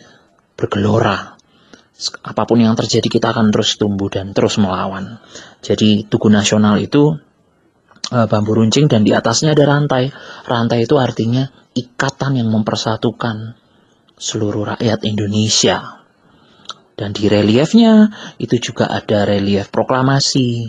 bergelora. 0.59 1.38
Apa 2.27 2.43
pun 2.43 2.59
yang 2.59 2.75
terjadi 2.75 3.07
kita 3.07 3.31
akan 3.31 3.55
terus 3.55 3.79
tumbuh 3.79 4.11
dan 4.11 4.35
terus 4.35 4.59
melawan. 4.59 5.23
Jadi 5.62 6.11
Tugu 6.11 6.27
Nasional 6.27 6.83
itu 6.83 7.14
uh, 8.11 8.27
bambu 8.27 8.59
runcing 8.59 8.91
dan 8.91 9.07
di 9.07 9.14
atasnya 9.14 9.55
ada 9.55 9.62
rantai. 9.62 10.11
Rantai 10.47 10.83
itu 10.83 10.99
artinya 10.99 11.47
ikatan 11.79 12.43
yang 12.43 12.51
mempersatukan 12.51 13.55
seluruh 14.19 14.75
rakyat 14.75 15.07
Indonesia. 15.07 16.03
Dan 16.99 17.14
di 17.14 17.31
reliefnya 17.31 18.11
itu 18.43 18.59
juga 18.59 18.91
ada 18.91 19.23
relief 19.23 19.71
proklamasi, 19.71 20.67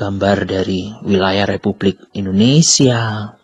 gambar 0.00 0.48
dari 0.48 0.88
wilayah 1.04 1.44
Republik 1.44 2.00
Indonesia, 2.16 3.36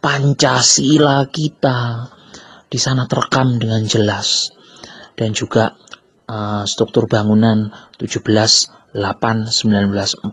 Pancasila 0.00 1.28
kita 1.28 2.08
di 2.64 2.80
sana 2.80 3.04
terekam 3.04 3.60
dengan 3.60 3.84
jelas 3.84 4.48
dan 5.20 5.36
juga 5.36 5.76
uh, 6.24 6.64
struktur 6.64 7.04
bangunan 7.04 7.68
17 8.00 8.24
8 8.96 9.52
1945 9.52 10.32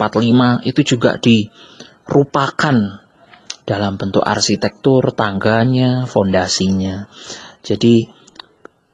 itu 0.64 0.82
juga 0.88 1.20
dirupakan 1.20 2.78
dalam 3.68 3.98
bentuk 4.00 4.24
arsitektur 4.24 5.12
tangganya, 5.12 6.08
fondasinya. 6.08 7.10
Jadi 7.66 8.08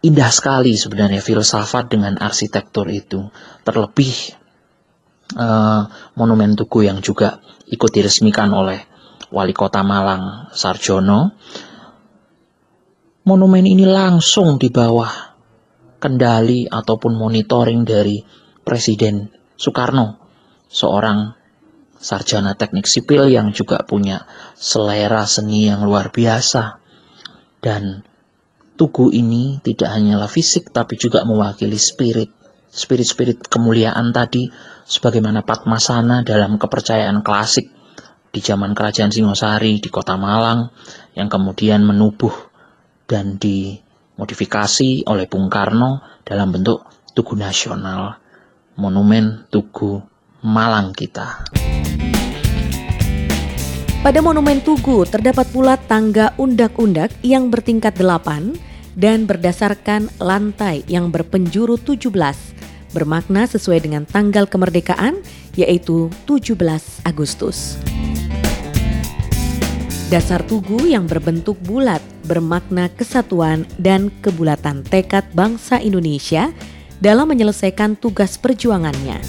indah 0.01 0.31
sekali 0.33 0.73
sebenarnya 0.73 1.21
filsafat 1.21 1.93
dengan 1.93 2.17
arsitektur 2.17 2.89
itu. 2.89 3.29
Terlebih 3.67 4.40
uh, 5.35 5.81
Monumen 6.17 6.55
Tugu 6.55 6.87
yang 6.87 6.99
juga 6.99 7.39
ikut 7.67 7.91
diresmikan 7.91 8.51
oleh 8.51 8.79
Wali 9.31 9.55
Kota 9.55 9.79
Malang 9.85 10.51
Sarjono. 10.51 11.35
Monumen 13.21 13.65
ini 13.69 13.85
langsung 13.85 14.57
di 14.57 14.73
bawah 14.73 15.31
kendali 16.01 16.65
ataupun 16.65 17.13
monitoring 17.13 17.85
dari 17.85 18.17
Presiden 18.65 19.29
Soekarno, 19.53 20.17
seorang 20.65 21.37
sarjana 22.01 22.57
teknik 22.57 22.89
sipil 22.89 23.29
yang 23.29 23.53
juga 23.53 23.85
punya 23.85 24.25
selera 24.57 25.29
seni 25.29 25.69
yang 25.69 25.85
luar 25.85 26.09
biasa. 26.09 26.81
Dan 27.61 28.01
tugu 28.73 29.13
ini 29.13 29.61
tidak 29.61 29.93
hanyalah 29.93 30.25
fisik 30.25 30.73
tapi 30.73 30.97
juga 30.97 31.21
mewakili 31.21 31.77
spirit 31.77 32.40
spirit-spirit 32.71 33.51
kemuliaan 33.51 34.15
tadi 34.15 34.47
sebagaimana 34.87 35.43
Patmasana 35.43 36.23
dalam 36.23 36.55
kepercayaan 36.55 37.19
klasik 37.19 37.67
di 38.31 38.39
zaman 38.39 38.71
kerajaan 38.71 39.11
Singosari 39.11 39.83
di 39.83 39.91
kota 39.91 40.15
Malang 40.15 40.71
yang 41.19 41.27
kemudian 41.27 41.83
menubuh 41.83 42.31
dan 43.03 43.35
dimodifikasi 43.35 45.03
oleh 45.03 45.27
Bung 45.27 45.51
Karno 45.51 46.23
dalam 46.23 46.55
bentuk 46.55 46.87
Tugu 47.11 47.35
Nasional, 47.35 48.15
Monumen 48.79 49.51
Tugu 49.51 49.99
Malang 50.47 50.95
kita. 50.95 51.43
Pada 54.01 54.17
Monumen 54.23 54.63
Tugu 54.63 55.05
terdapat 55.05 55.45
pula 55.51 55.75
tangga 55.75 56.33
undak-undak 56.39 57.11
yang 57.21 57.51
bertingkat 57.51 57.99
delapan 57.99 58.55
dan 58.95 59.27
berdasarkan 59.27 60.09
lantai 60.17 60.87
yang 60.87 61.13
berpenjuru 61.13 61.77
17 61.77 62.60
bermakna 62.91 63.47
sesuai 63.47 63.83
dengan 63.83 64.03
tanggal 64.07 64.47
kemerdekaan 64.47 65.19
yaitu 65.55 66.07
17 66.27 66.55
Agustus. 67.03 67.79
Dasar 70.11 70.43
tugu 70.43 70.91
yang 70.91 71.07
berbentuk 71.07 71.55
bulat 71.63 72.03
bermakna 72.27 72.91
kesatuan 72.91 73.63
dan 73.79 74.11
kebulatan 74.19 74.83
tekad 74.83 75.23
bangsa 75.31 75.79
Indonesia 75.79 76.51
dalam 76.99 77.31
menyelesaikan 77.31 77.95
tugas 77.95 78.35
perjuangannya. 78.35 79.23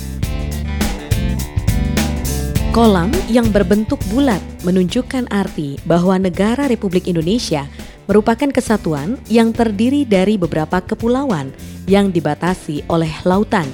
Kolam 2.72 3.12
yang 3.28 3.52
berbentuk 3.52 4.00
bulat 4.08 4.40
menunjukkan 4.64 5.28
arti 5.30 5.76
bahwa 5.84 6.16
negara 6.16 6.66
Republik 6.66 7.04
Indonesia 7.04 7.68
merupakan 8.10 8.48
kesatuan 8.50 9.20
yang 9.30 9.52
terdiri 9.54 10.02
dari 10.08 10.34
beberapa 10.40 10.80
kepulauan 10.80 11.52
yang 11.86 12.14
dibatasi 12.14 12.86
oleh 12.86 13.10
lautan. 13.26 13.66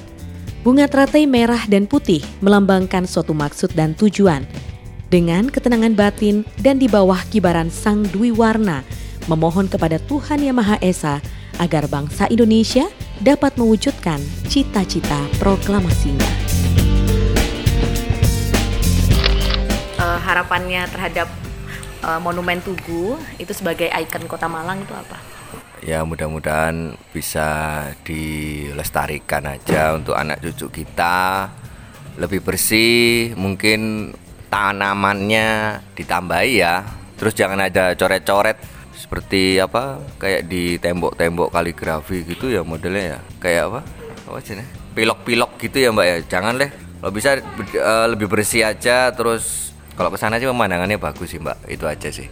Bunga 0.59 0.91
teratai 0.91 1.23
merah 1.23 1.63
dan 1.71 1.87
putih 1.87 2.19
melambangkan 2.43 3.07
suatu 3.07 3.31
maksud 3.31 3.71
dan 3.73 3.95
tujuan. 3.95 4.43
Dengan 5.09 5.49
ketenangan 5.49 5.97
batin 5.97 6.45
dan 6.61 6.77
di 6.77 6.85
bawah 6.85 7.17
kibaran 7.33 7.73
Sang 7.73 8.05
Dwi 8.05 8.29
Warna, 8.29 8.85
memohon 9.25 9.65
kepada 9.65 9.97
Tuhan 10.05 10.43
Yang 10.43 10.57
Maha 10.61 10.77
Esa 10.83 11.17
agar 11.57 11.89
bangsa 11.89 12.29
Indonesia 12.29 12.85
dapat 13.19 13.55
mewujudkan 13.59 14.19
cita-cita 14.47 15.17
proklamasinya. 15.41 16.31
Uh, 19.99 20.19
harapannya 20.23 20.87
terhadap 20.87 21.27
uh, 22.03 22.19
Monumen 22.23 22.63
Tugu 22.63 23.19
itu 23.35 23.51
sebagai 23.51 23.91
ikon 23.91 24.27
Kota 24.31 24.47
Malang 24.47 24.79
itu 24.83 24.95
apa? 24.95 25.28
Ya 25.79 26.03
mudah-mudahan 26.03 26.99
bisa 27.15 27.47
dilestarikan 28.03 29.47
aja 29.47 29.95
untuk 29.95 30.15
anak 30.15 30.43
cucu 30.43 30.83
kita 30.83 31.47
lebih 32.19 32.43
bersih, 32.43 33.31
mungkin 33.39 34.11
tanamannya 34.51 35.79
ditambahi 35.95 36.51
ya. 36.59 36.83
Terus 37.15 37.31
jangan 37.35 37.63
ada 37.63 37.95
coret-coret 37.95 38.59
seperti 38.91 39.57
apa 39.63 40.03
kayak 40.19 40.51
di 40.51 40.75
tembok-tembok 40.75 41.55
kaligrafi 41.55 42.27
gitu 42.27 42.51
ya 42.51 42.61
modelnya 42.67 43.15
ya. 43.15 43.19
Kayak 43.39 43.63
apa? 43.71 43.81
Apa 44.27 44.37
sih 44.43 44.59
Pilok-pilok 44.91 45.55
gitu 45.63 45.79
ya 45.79 45.95
Mbak 45.95 46.05
ya. 46.05 46.17
Jangan 46.27 46.59
deh. 46.59 46.71
Kalau 46.99 47.13
bisa 47.15 47.39
uh, 47.39 48.07
lebih 48.11 48.27
bersih 48.27 48.67
aja 48.67 49.07
terus 49.15 49.69
kalau 49.99 50.15
ke 50.15 50.19
sana 50.19 50.39
sih 50.39 50.47
pemandangannya 50.47 50.95
bagus 50.95 51.35
sih 51.35 51.43
mbak 51.43 51.59
itu 51.67 51.83
aja 51.83 52.07
sih 52.07 52.31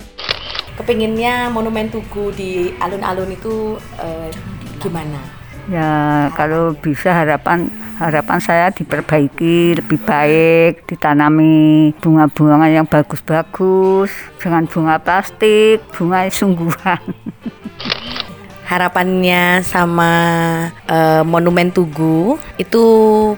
kepinginnya 0.78 1.50
monumen 1.50 1.90
tugu 1.90 2.30
di 2.32 2.72
alun-alun 2.78 3.34
itu 3.34 3.76
uh, 3.98 4.30
gimana? 4.78 5.20
Ya 5.68 6.30
kalau 6.38 6.72
bisa 6.80 7.12
harapan 7.12 7.68
harapan 7.98 8.40
saya 8.40 8.70
diperbaiki 8.72 9.82
lebih 9.82 10.00
baik 10.06 10.86
ditanami 10.86 11.92
bunga-bunga 12.00 12.70
yang 12.70 12.86
bagus-bagus 12.86 14.13
dengan 14.38 14.70
bunga 14.70 15.02
plastik 15.02 15.84
bunga 15.92 16.30
sungguhan. 16.30 17.02
Harapannya 18.68 19.63
sama 19.63 20.12
uh, 20.92 21.24
monumen 21.24 21.72
tugu 21.72 22.36
itu 22.60 22.84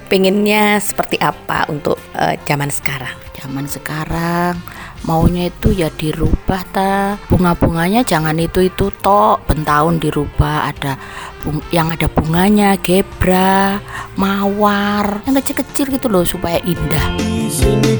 pengennya 0.10 0.82
seperti 0.82 1.22
apa 1.22 1.70
untuk 1.70 1.98
uh, 2.18 2.34
zaman 2.46 2.70
sekarang? 2.70 3.14
Zaman 3.38 3.66
sekarang 3.70 4.58
maunya 5.06 5.48
itu 5.48 5.72
ya 5.72 5.92
dirubah 5.94 6.62
ta. 6.74 7.20
Bunga-bunganya 7.30 8.04
jangan 8.04 8.36
itu 8.40 8.68
itu 8.68 8.92
tok. 9.00 9.46
Bentahun 9.48 10.02
dirubah 10.02 10.72
ada 10.72 10.98
bung, 11.44 11.64
yang 11.70 11.94
ada 11.94 12.08
bunganya 12.10 12.76
gebra 12.80 13.80
mawar 14.20 15.24
yang 15.24 15.36
kecil-kecil 15.38 15.94
gitu 15.96 16.08
loh 16.12 16.24
supaya 16.28 16.60
indah. 16.64 17.06
Di 17.20 17.48
sini 17.48 18.00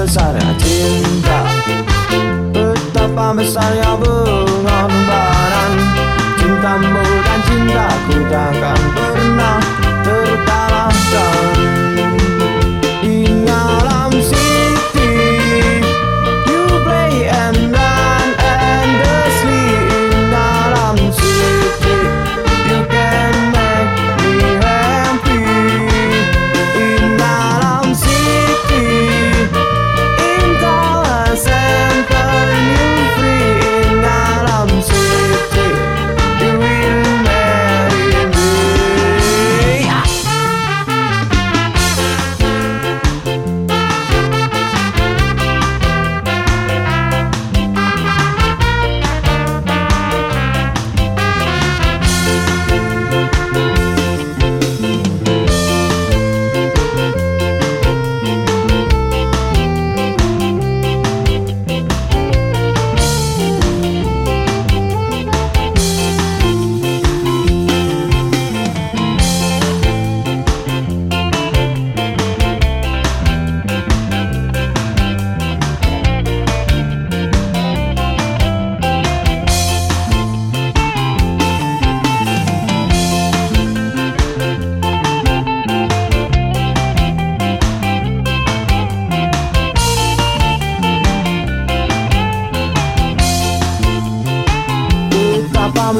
besarnya 0.00 0.56
cinta 0.56 1.89
Betapa 3.20 3.36
besarnya 3.36 4.00
pengorbanan 4.00 5.72
Cintamu 6.40 7.04
dan 7.20 7.40
cintaku 7.44 8.16
takkan 8.32 8.80
pernah 8.96 9.60
terkalahkan 10.00 11.59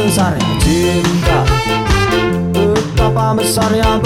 besarnya 0.01 0.53
cinta 0.65 1.39
Betapa 2.57 3.37
besarnya 3.37 4.01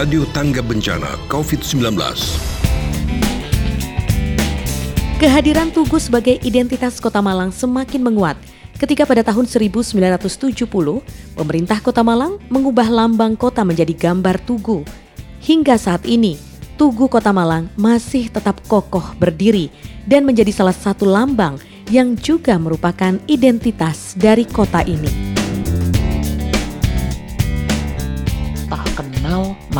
Radio 0.00 0.24
Tangga 0.32 0.64
Bencana 0.64 1.12
COVID-19. 1.28 1.92
Kehadiran 5.20 5.68
Tugu 5.68 6.00
sebagai 6.00 6.40
identitas 6.40 6.96
Kota 7.04 7.20
Malang 7.20 7.52
semakin 7.52 8.08
menguat 8.08 8.40
ketika 8.80 9.04
pada 9.04 9.20
tahun 9.20 9.44
1970 9.44 10.56
pemerintah 11.36 11.84
Kota 11.84 12.00
Malang 12.00 12.40
mengubah 12.48 12.88
lambang 12.88 13.36
kota 13.36 13.60
menjadi 13.60 13.92
gambar 13.92 14.40
Tugu. 14.40 14.88
Hingga 15.44 15.76
saat 15.76 16.08
ini, 16.08 16.40
Tugu 16.80 17.04
Kota 17.04 17.36
Malang 17.36 17.68
masih 17.76 18.32
tetap 18.32 18.64
kokoh 18.72 19.04
berdiri 19.20 19.68
dan 20.08 20.24
menjadi 20.24 20.64
salah 20.64 20.72
satu 20.72 21.04
lambang 21.04 21.60
yang 21.92 22.16
juga 22.16 22.56
merupakan 22.56 23.20
identitas 23.28 24.16
dari 24.16 24.48
kota 24.48 24.80
ini. 24.80 25.39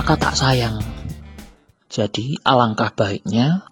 Maka 0.00 0.16
tak 0.16 0.32
sayang. 0.32 0.80
Jadi 1.92 2.40
alangkah 2.40 2.88
baiknya 2.88 3.68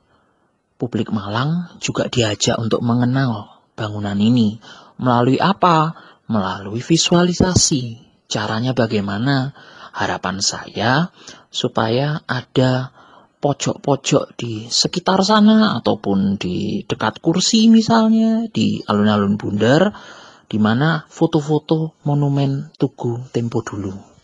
publik 0.77 1.09
Malang 1.09 1.73
juga 1.81 2.05
diajak 2.05 2.61
untuk 2.61 2.85
mengenal 2.85 3.65
bangunan 3.73 4.21
ini. 4.21 4.61
Melalui 5.01 5.41
apa? 5.41 5.97
Melalui 6.29 6.85
visualisasi. 6.85 8.05
Caranya 8.29 8.77
bagaimana? 8.77 9.57
Harapan 9.97 10.45
saya 10.45 11.09
supaya 11.49 12.21
ada 12.29 12.93
pojok-pojok 13.41 14.37
di 14.37 14.69
sekitar 14.69 15.25
sana 15.25 15.81
ataupun 15.81 16.37
di 16.37 16.85
dekat 16.85 17.25
kursi 17.25 17.73
misalnya 17.73 18.45
di 18.53 18.85
alun-alun 18.85 19.41
Bundar 19.41 19.97
di 20.45 20.61
mana 20.61 21.09
foto-foto 21.09 21.97
monumen 22.05 22.69
Tugu 22.77 23.17
tempo 23.33 23.65
dulu 23.65 24.18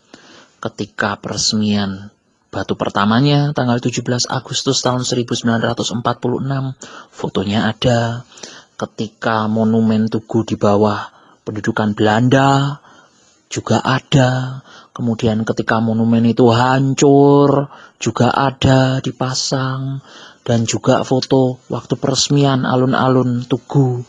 ketika 0.65 1.21
peresmian 1.21 2.09
batu 2.49 2.79
pertamanya 2.79 3.53
tanggal 3.53 3.77
17 3.77 4.01
Agustus 4.31 4.81
tahun 4.81 5.05
1946 5.05 6.01
fotonya 7.13 7.69
ada 7.69 8.25
ketika 8.81 9.51
monumen 9.51 10.09
Tugu 10.09 10.47
di 10.49 10.57
bawah 10.57 11.11
pendudukan 11.45 11.93
Belanda 11.93 12.81
juga 13.55 13.79
ada. 13.85 14.63
Kemudian 14.95 15.43
ketika 15.43 15.79
monumen 15.83 16.27
itu 16.27 16.51
hancur 16.51 17.71
juga 17.99 18.31
ada 18.35 18.99
dipasang. 18.99 20.03
Dan 20.45 20.69
juga 20.69 21.01
foto 21.09 21.65
waktu 21.73 21.97
peresmian 21.97 22.69
alun-alun 22.69 23.49
Tugu 23.49 24.05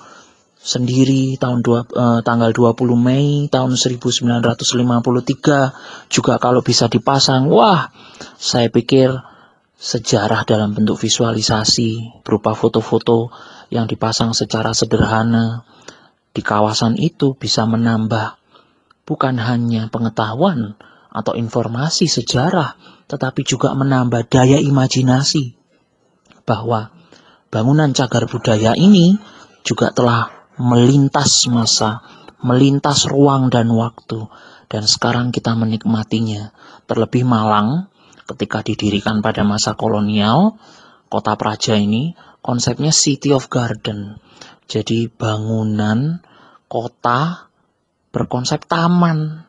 sendiri 0.66 1.38
tahun 1.38 1.62
dua, 1.62 1.86
eh, 1.86 2.20
tanggal 2.26 2.50
20 2.50 2.98
Mei 2.98 3.46
tahun 3.54 3.78
1953 3.78 6.10
juga 6.10 6.42
kalau 6.42 6.66
bisa 6.66 6.90
dipasang 6.90 7.54
wah 7.54 7.94
saya 8.42 8.74
pikir 8.74 9.14
sejarah 9.78 10.42
dalam 10.50 10.74
bentuk 10.74 10.98
visualisasi 10.98 12.18
berupa 12.26 12.58
foto-foto 12.58 13.30
yang 13.70 13.86
dipasang 13.86 14.34
secara 14.34 14.74
sederhana 14.74 15.62
di 16.34 16.42
kawasan 16.42 16.98
itu 16.98 17.38
bisa 17.38 17.70
menambah 17.70 18.42
bukan 19.06 19.38
hanya 19.38 19.94
pengetahuan 19.94 20.74
atau 21.14 21.38
informasi 21.38 22.10
sejarah 22.10 22.74
tetapi 23.06 23.46
juga 23.46 23.70
menambah 23.78 24.34
daya 24.34 24.58
imajinasi 24.58 25.54
bahwa 26.42 26.90
bangunan 27.54 27.94
cagar 27.94 28.26
budaya 28.26 28.74
ini 28.74 29.14
juga 29.62 29.94
telah 29.94 30.35
melintas 30.56 31.52
masa, 31.52 32.04
melintas 32.40 33.08
ruang 33.08 33.52
dan 33.52 33.68
waktu, 33.72 34.28
dan 34.72 34.84
sekarang 34.88 35.32
kita 35.36 35.52
menikmatinya. 35.56 36.56
Terlebih 36.88 37.28
Malang, 37.28 37.92
ketika 38.30 38.64
didirikan 38.64 39.20
pada 39.20 39.44
masa 39.44 39.76
kolonial, 39.76 40.56
kota 41.12 41.36
Praja 41.36 41.76
ini 41.76 42.16
konsepnya 42.40 42.94
City 42.94 43.36
of 43.36 43.52
Garden. 43.52 44.22
Jadi 44.66 45.12
bangunan 45.12 46.22
kota 46.70 47.52
berkonsep 48.14 48.66
taman. 48.66 49.48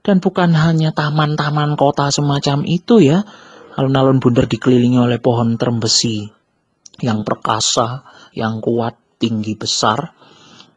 Dan 0.00 0.16
bukan 0.16 0.56
hanya 0.56 0.96
taman-taman 0.96 1.76
kota 1.76 2.08
semacam 2.08 2.64
itu 2.64 3.04
ya. 3.04 3.20
Alun-alun 3.76 4.16
bundar 4.16 4.48
dikelilingi 4.48 4.96
oleh 4.96 5.20
pohon 5.20 5.60
terembesi 5.60 6.24
yang 7.04 7.20
perkasa, 7.20 8.02
yang 8.32 8.64
kuat, 8.64 8.96
tinggi, 9.20 9.52
besar 9.56 10.19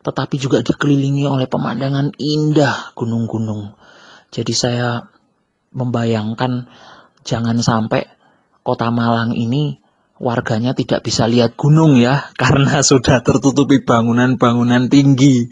tetapi 0.03 0.35
juga 0.35 0.59
dikelilingi 0.59 1.23
oleh 1.23 1.47
pemandangan 1.47 2.11
indah 2.19 2.91
gunung-gunung. 2.93 3.73
Jadi 4.29 4.53
saya 4.53 5.07
membayangkan 5.73 6.67
jangan 7.23 7.57
sampai 7.63 8.05
kota 8.61 8.91
Malang 8.91 9.33
ini 9.33 9.79
warganya 10.19 10.71
tidak 10.75 11.03
bisa 11.03 11.25
lihat 11.25 11.55
gunung 11.57 11.97
ya 11.97 12.27
karena 12.41 12.83
sudah 12.83 13.23
tertutupi 13.23 13.81
bangunan-bangunan 13.81 14.91
tinggi. 14.91 15.47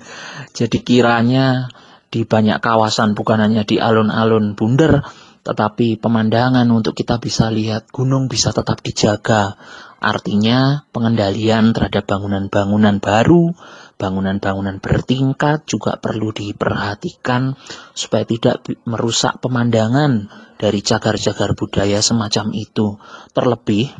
Jadi 0.52 0.78
kiranya 0.84 1.72
di 2.12 2.28
banyak 2.28 2.60
kawasan 2.60 3.16
bukan 3.16 3.40
hanya 3.40 3.64
di 3.64 3.80
alun-alun 3.80 4.60
bundar 4.60 5.08
tetapi 5.42 5.98
pemandangan 5.98 6.70
untuk 6.70 6.94
kita 6.94 7.18
bisa 7.18 7.50
lihat 7.50 7.90
gunung 7.90 8.30
bisa 8.30 8.54
tetap 8.54 8.86
dijaga. 8.86 9.58
Artinya 10.02 10.86
pengendalian 10.94 11.78
terhadap 11.78 12.10
bangunan-bangunan 12.10 13.02
baru, 13.02 13.54
bangunan-bangunan 14.02 14.82
bertingkat 14.82 15.70
juga 15.70 16.02
perlu 16.02 16.34
diperhatikan 16.34 17.54
supaya 17.94 18.26
tidak 18.26 18.66
merusak 18.90 19.38
pemandangan 19.38 20.26
dari 20.58 20.82
cagar-cagar 20.82 21.54
budaya 21.54 22.02
semacam 22.02 22.50
itu. 22.58 22.98
Terlebih 23.38 23.94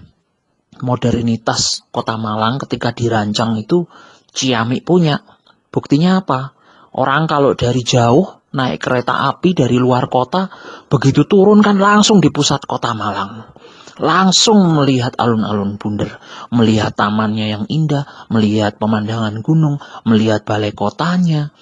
modernitas 0.82 1.86
kota 1.94 2.18
Malang 2.18 2.58
ketika 2.66 2.90
dirancang 2.90 3.62
itu 3.62 3.86
Ciamik 4.32 4.88
punya. 4.88 5.22
Buktinya 5.70 6.24
apa? 6.24 6.56
Orang 6.98 7.28
kalau 7.30 7.54
dari 7.54 7.84
jauh 7.86 8.42
naik 8.52 8.84
kereta 8.84 9.28
api 9.32 9.56
dari 9.56 9.80
luar 9.80 10.08
kota, 10.12 10.48
begitu 10.88 11.24
turun 11.28 11.64
kan 11.64 11.80
langsung 11.80 12.20
di 12.20 12.32
pusat 12.32 12.64
kota 12.68 12.92
Malang. 12.92 13.61
Langsung 14.02 14.74
melihat 14.74 15.14
alun-alun 15.22 15.78
bundar, 15.78 16.18
melihat 16.50 16.98
tamannya 16.98 17.54
yang 17.54 17.66
indah, 17.70 18.10
melihat 18.34 18.82
pemandangan 18.82 19.46
gunung, 19.46 19.78
melihat 20.10 20.42
balai 20.42 20.74
kotanya. 20.74 21.54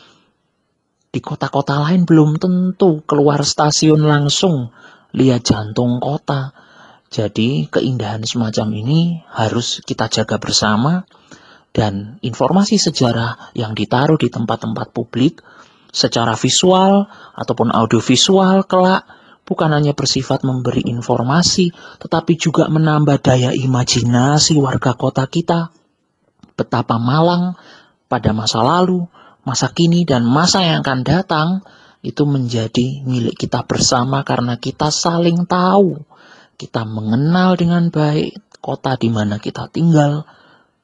Di 1.12 1.20
kota-kota 1.20 1.84
lain 1.84 2.08
belum 2.08 2.40
tentu 2.40 3.04
keluar 3.04 3.44
stasiun 3.44 4.00
langsung 4.08 4.72
lihat 5.12 5.44
jantung 5.44 6.00
kota. 6.00 6.56
Jadi 7.10 7.68
keindahan 7.68 8.24
semacam 8.24 8.68
ini 8.72 9.20
harus 9.36 9.84
kita 9.84 10.08
jaga 10.08 10.40
bersama 10.40 11.04
dan 11.76 12.22
informasi 12.22 12.80
sejarah 12.80 13.52
yang 13.58 13.74
ditaruh 13.74 14.16
di 14.16 14.30
tempat-tempat 14.30 14.94
publik 14.94 15.42
secara 15.90 16.38
visual 16.38 17.10
ataupun 17.34 17.74
audiovisual 17.74 18.64
kelak 18.70 19.19
bukan 19.50 19.74
hanya 19.74 19.98
bersifat 19.98 20.46
memberi 20.46 20.86
informasi, 20.86 21.74
tetapi 21.98 22.38
juga 22.38 22.70
menambah 22.70 23.18
daya 23.26 23.50
imajinasi 23.50 24.62
warga 24.62 24.94
kota 24.94 25.26
kita. 25.26 25.74
Betapa 26.54 27.02
Malang 27.02 27.58
pada 28.06 28.30
masa 28.30 28.62
lalu, 28.62 29.10
masa 29.42 29.74
kini, 29.74 30.06
dan 30.06 30.22
masa 30.22 30.62
yang 30.62 30.86
akan 30.86 31.02
datang 31.02 31.50
itu 32.06 32.30
menjadi 32.30 33.02
milik 33.02 33.42
kita 33.42 33.66
bersama 33.66 34.22
karena 34.22 34.62
kita 34.62 34.94
saling 34.94 35.50
tahu. 35.50 35.98
Kita 36.60 36.86
mengenal 36.86 37.58
dengan 37.58 37.90
baik 37.90 38.62
kota 38.62 39.00
di 39.02 39.10
mana 39.10 39.42
kita 39.42 39.66
tinggal. 39.74 40.30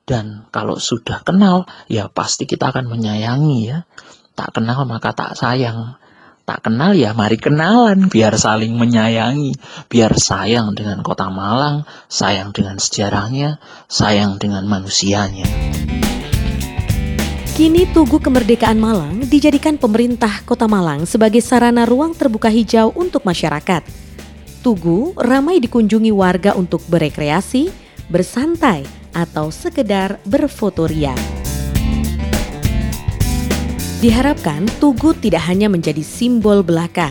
Dan 0.05 0.49
kalau 0.49 0.77
sudah 0.77 1.21
kenal, 1.21 1.65
ya 1.89 2.09
pasti 2.09 2.49
kita 2.49 2.73
akan 2.73 2.89
menyayangi 2.89 3.59
ya. 3.69 3.85
Tak 4.33 4.57
kenal 4.57 4.85
maka 4.89 5.13
tak 5.13 5.37
sayang. 5.37 5.97
Tak 6.45 6.69
kenal 6.69 6.93
ya 6.93 7.09
mari 7.17 7.41
kenalan 7.41 8.05
biar 8.05 8.37
saling 8.37 8.77
menyayangi, 8.77 9.57
biar 9.89 10.13
sayang 10.13 10.77
dengan 10.77 11.01
kota 11.01 11.25
Malang, 11.33 11.89
sayang 12.05 12.53
dengan 12.53 12.77
sejarahnya, 12.77 13.57
sayang 13.89 14.37
dengan 14.37 14.61
manusianya. 14.69 15.49
Kini 17.57 17.89
Tugu 17.89 18.21
Kemerdekaan 18.21 18.77
Malang 18.77 19.25
dijadikan 19.25 19.81
pemerintah 19.81 20.45
Kota 20.45 20.69
Malang 20.69 21.09
sebagai 21.09 21.41
sarana 21.41 21.81
ruang 21.81 22.13
terbuka 22.13 22.53
hijau 22.53 22.93
untuk 22.93 23.25
masyarakat. 23.25 23.81
Tugu 24.61 25.17
ramai 25.17 25.57
dikunjungi 25.57 26.13
warga 26.13 26.53
untuk 26.53 26.85
berekreasi, 26.85 27.73
bersantai, 28.05 28.85
atau 29.17 29.49
sekedar 29.49 30.21
berfotoria. 30.29 31.34
Diharapkan 34.05 34.69
Tugu 34.77 35.17
tidak 35.17 35.49
hanya 35.49 35.65
menjadi 35.65 36.05
simbol 36.05 36.61
belaka, 36.61 37.09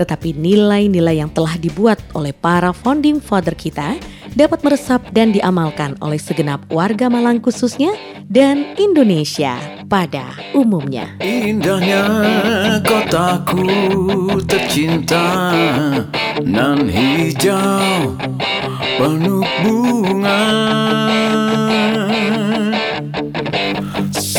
tetapi 0.00 0.32
nilai-nilai 0.32 1.20
yang 1.20 1.28
telah 1.28 1.60
dibuat 1.60 2.00
oleh 2.16 2.32
para 2.32 2.72
founding 2.72 3.20
father 3.20 3.52
kita 3.52 4.00
dapat 4.32 4.64
meresap 4.64 5.04
dan 5.12 5.36
diamalkan 5.36 6.00
oleh 6.00 6.16
segenap 6.16 6.64
warga 6.72 7.12
Malang 7.12 7.44
khususnya 7.44 7.92
dan 8.24 8.72
Indonesia 8.80 9.60
pada 9.84 10.32
umumnya. 10.56 11.12
Indahnya 11.20 12.08
kotaku 12.88 13.68
tercinta 14.48 15.52
nan 16.40 16.88
hijau 16.88 18.16
penuh 18.96 19.44
bunga 19.60 20.40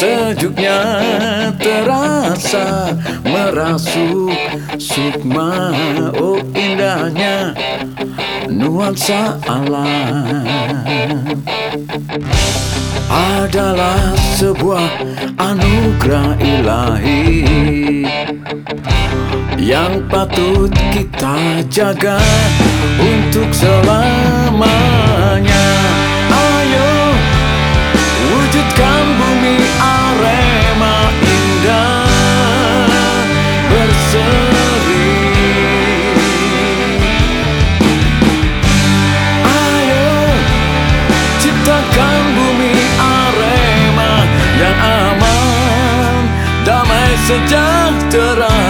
Sejuknya 0.01 0.81
terasa 1.61 2.89
merasuk 3.21 4.33
sukma 4.81 5.69
Oh 6.17 6.41
indahnya 6.57 7.53
nuansa 8.49 9.37
alam. 9.45 11.37
Adalah 13.13 14.17
sebuah 14.41 14.89
anugerah 15.37 16.33
ilahi 16.49 17.45
Yang 19.61 20.01
patut 20.09 20.73
kita 20.89 21.61
jaga 21.69 22.17
untuk 22.97 23.53
selamanya 23.53 25.21
sejahtera. 47.31 48.60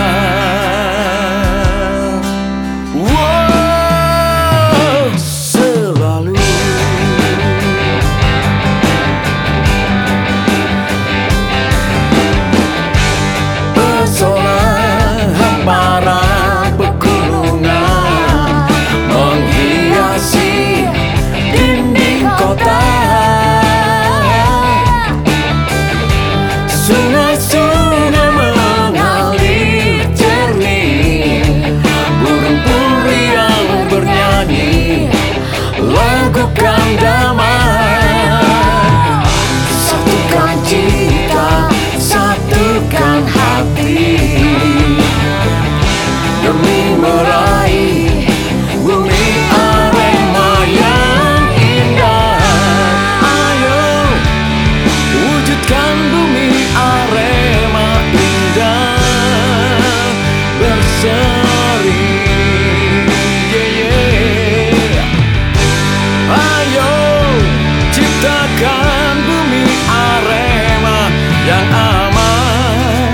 আমার 71.70 73.06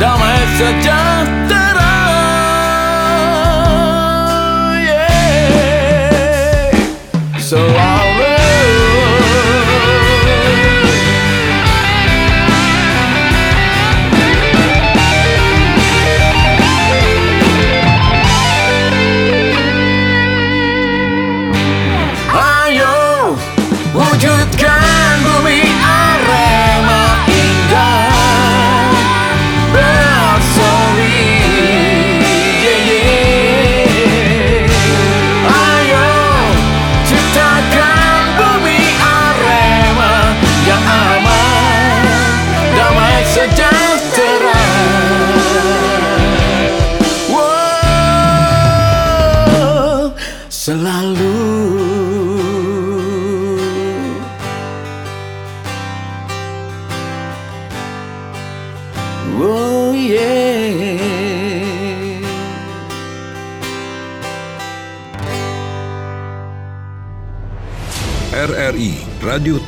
damai 0.00 0.42
sejak 0.58 0.99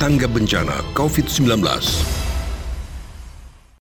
Tangga 0.03 0.27
Bencana 0.27 0.83
COVID-19. 0.99 2.12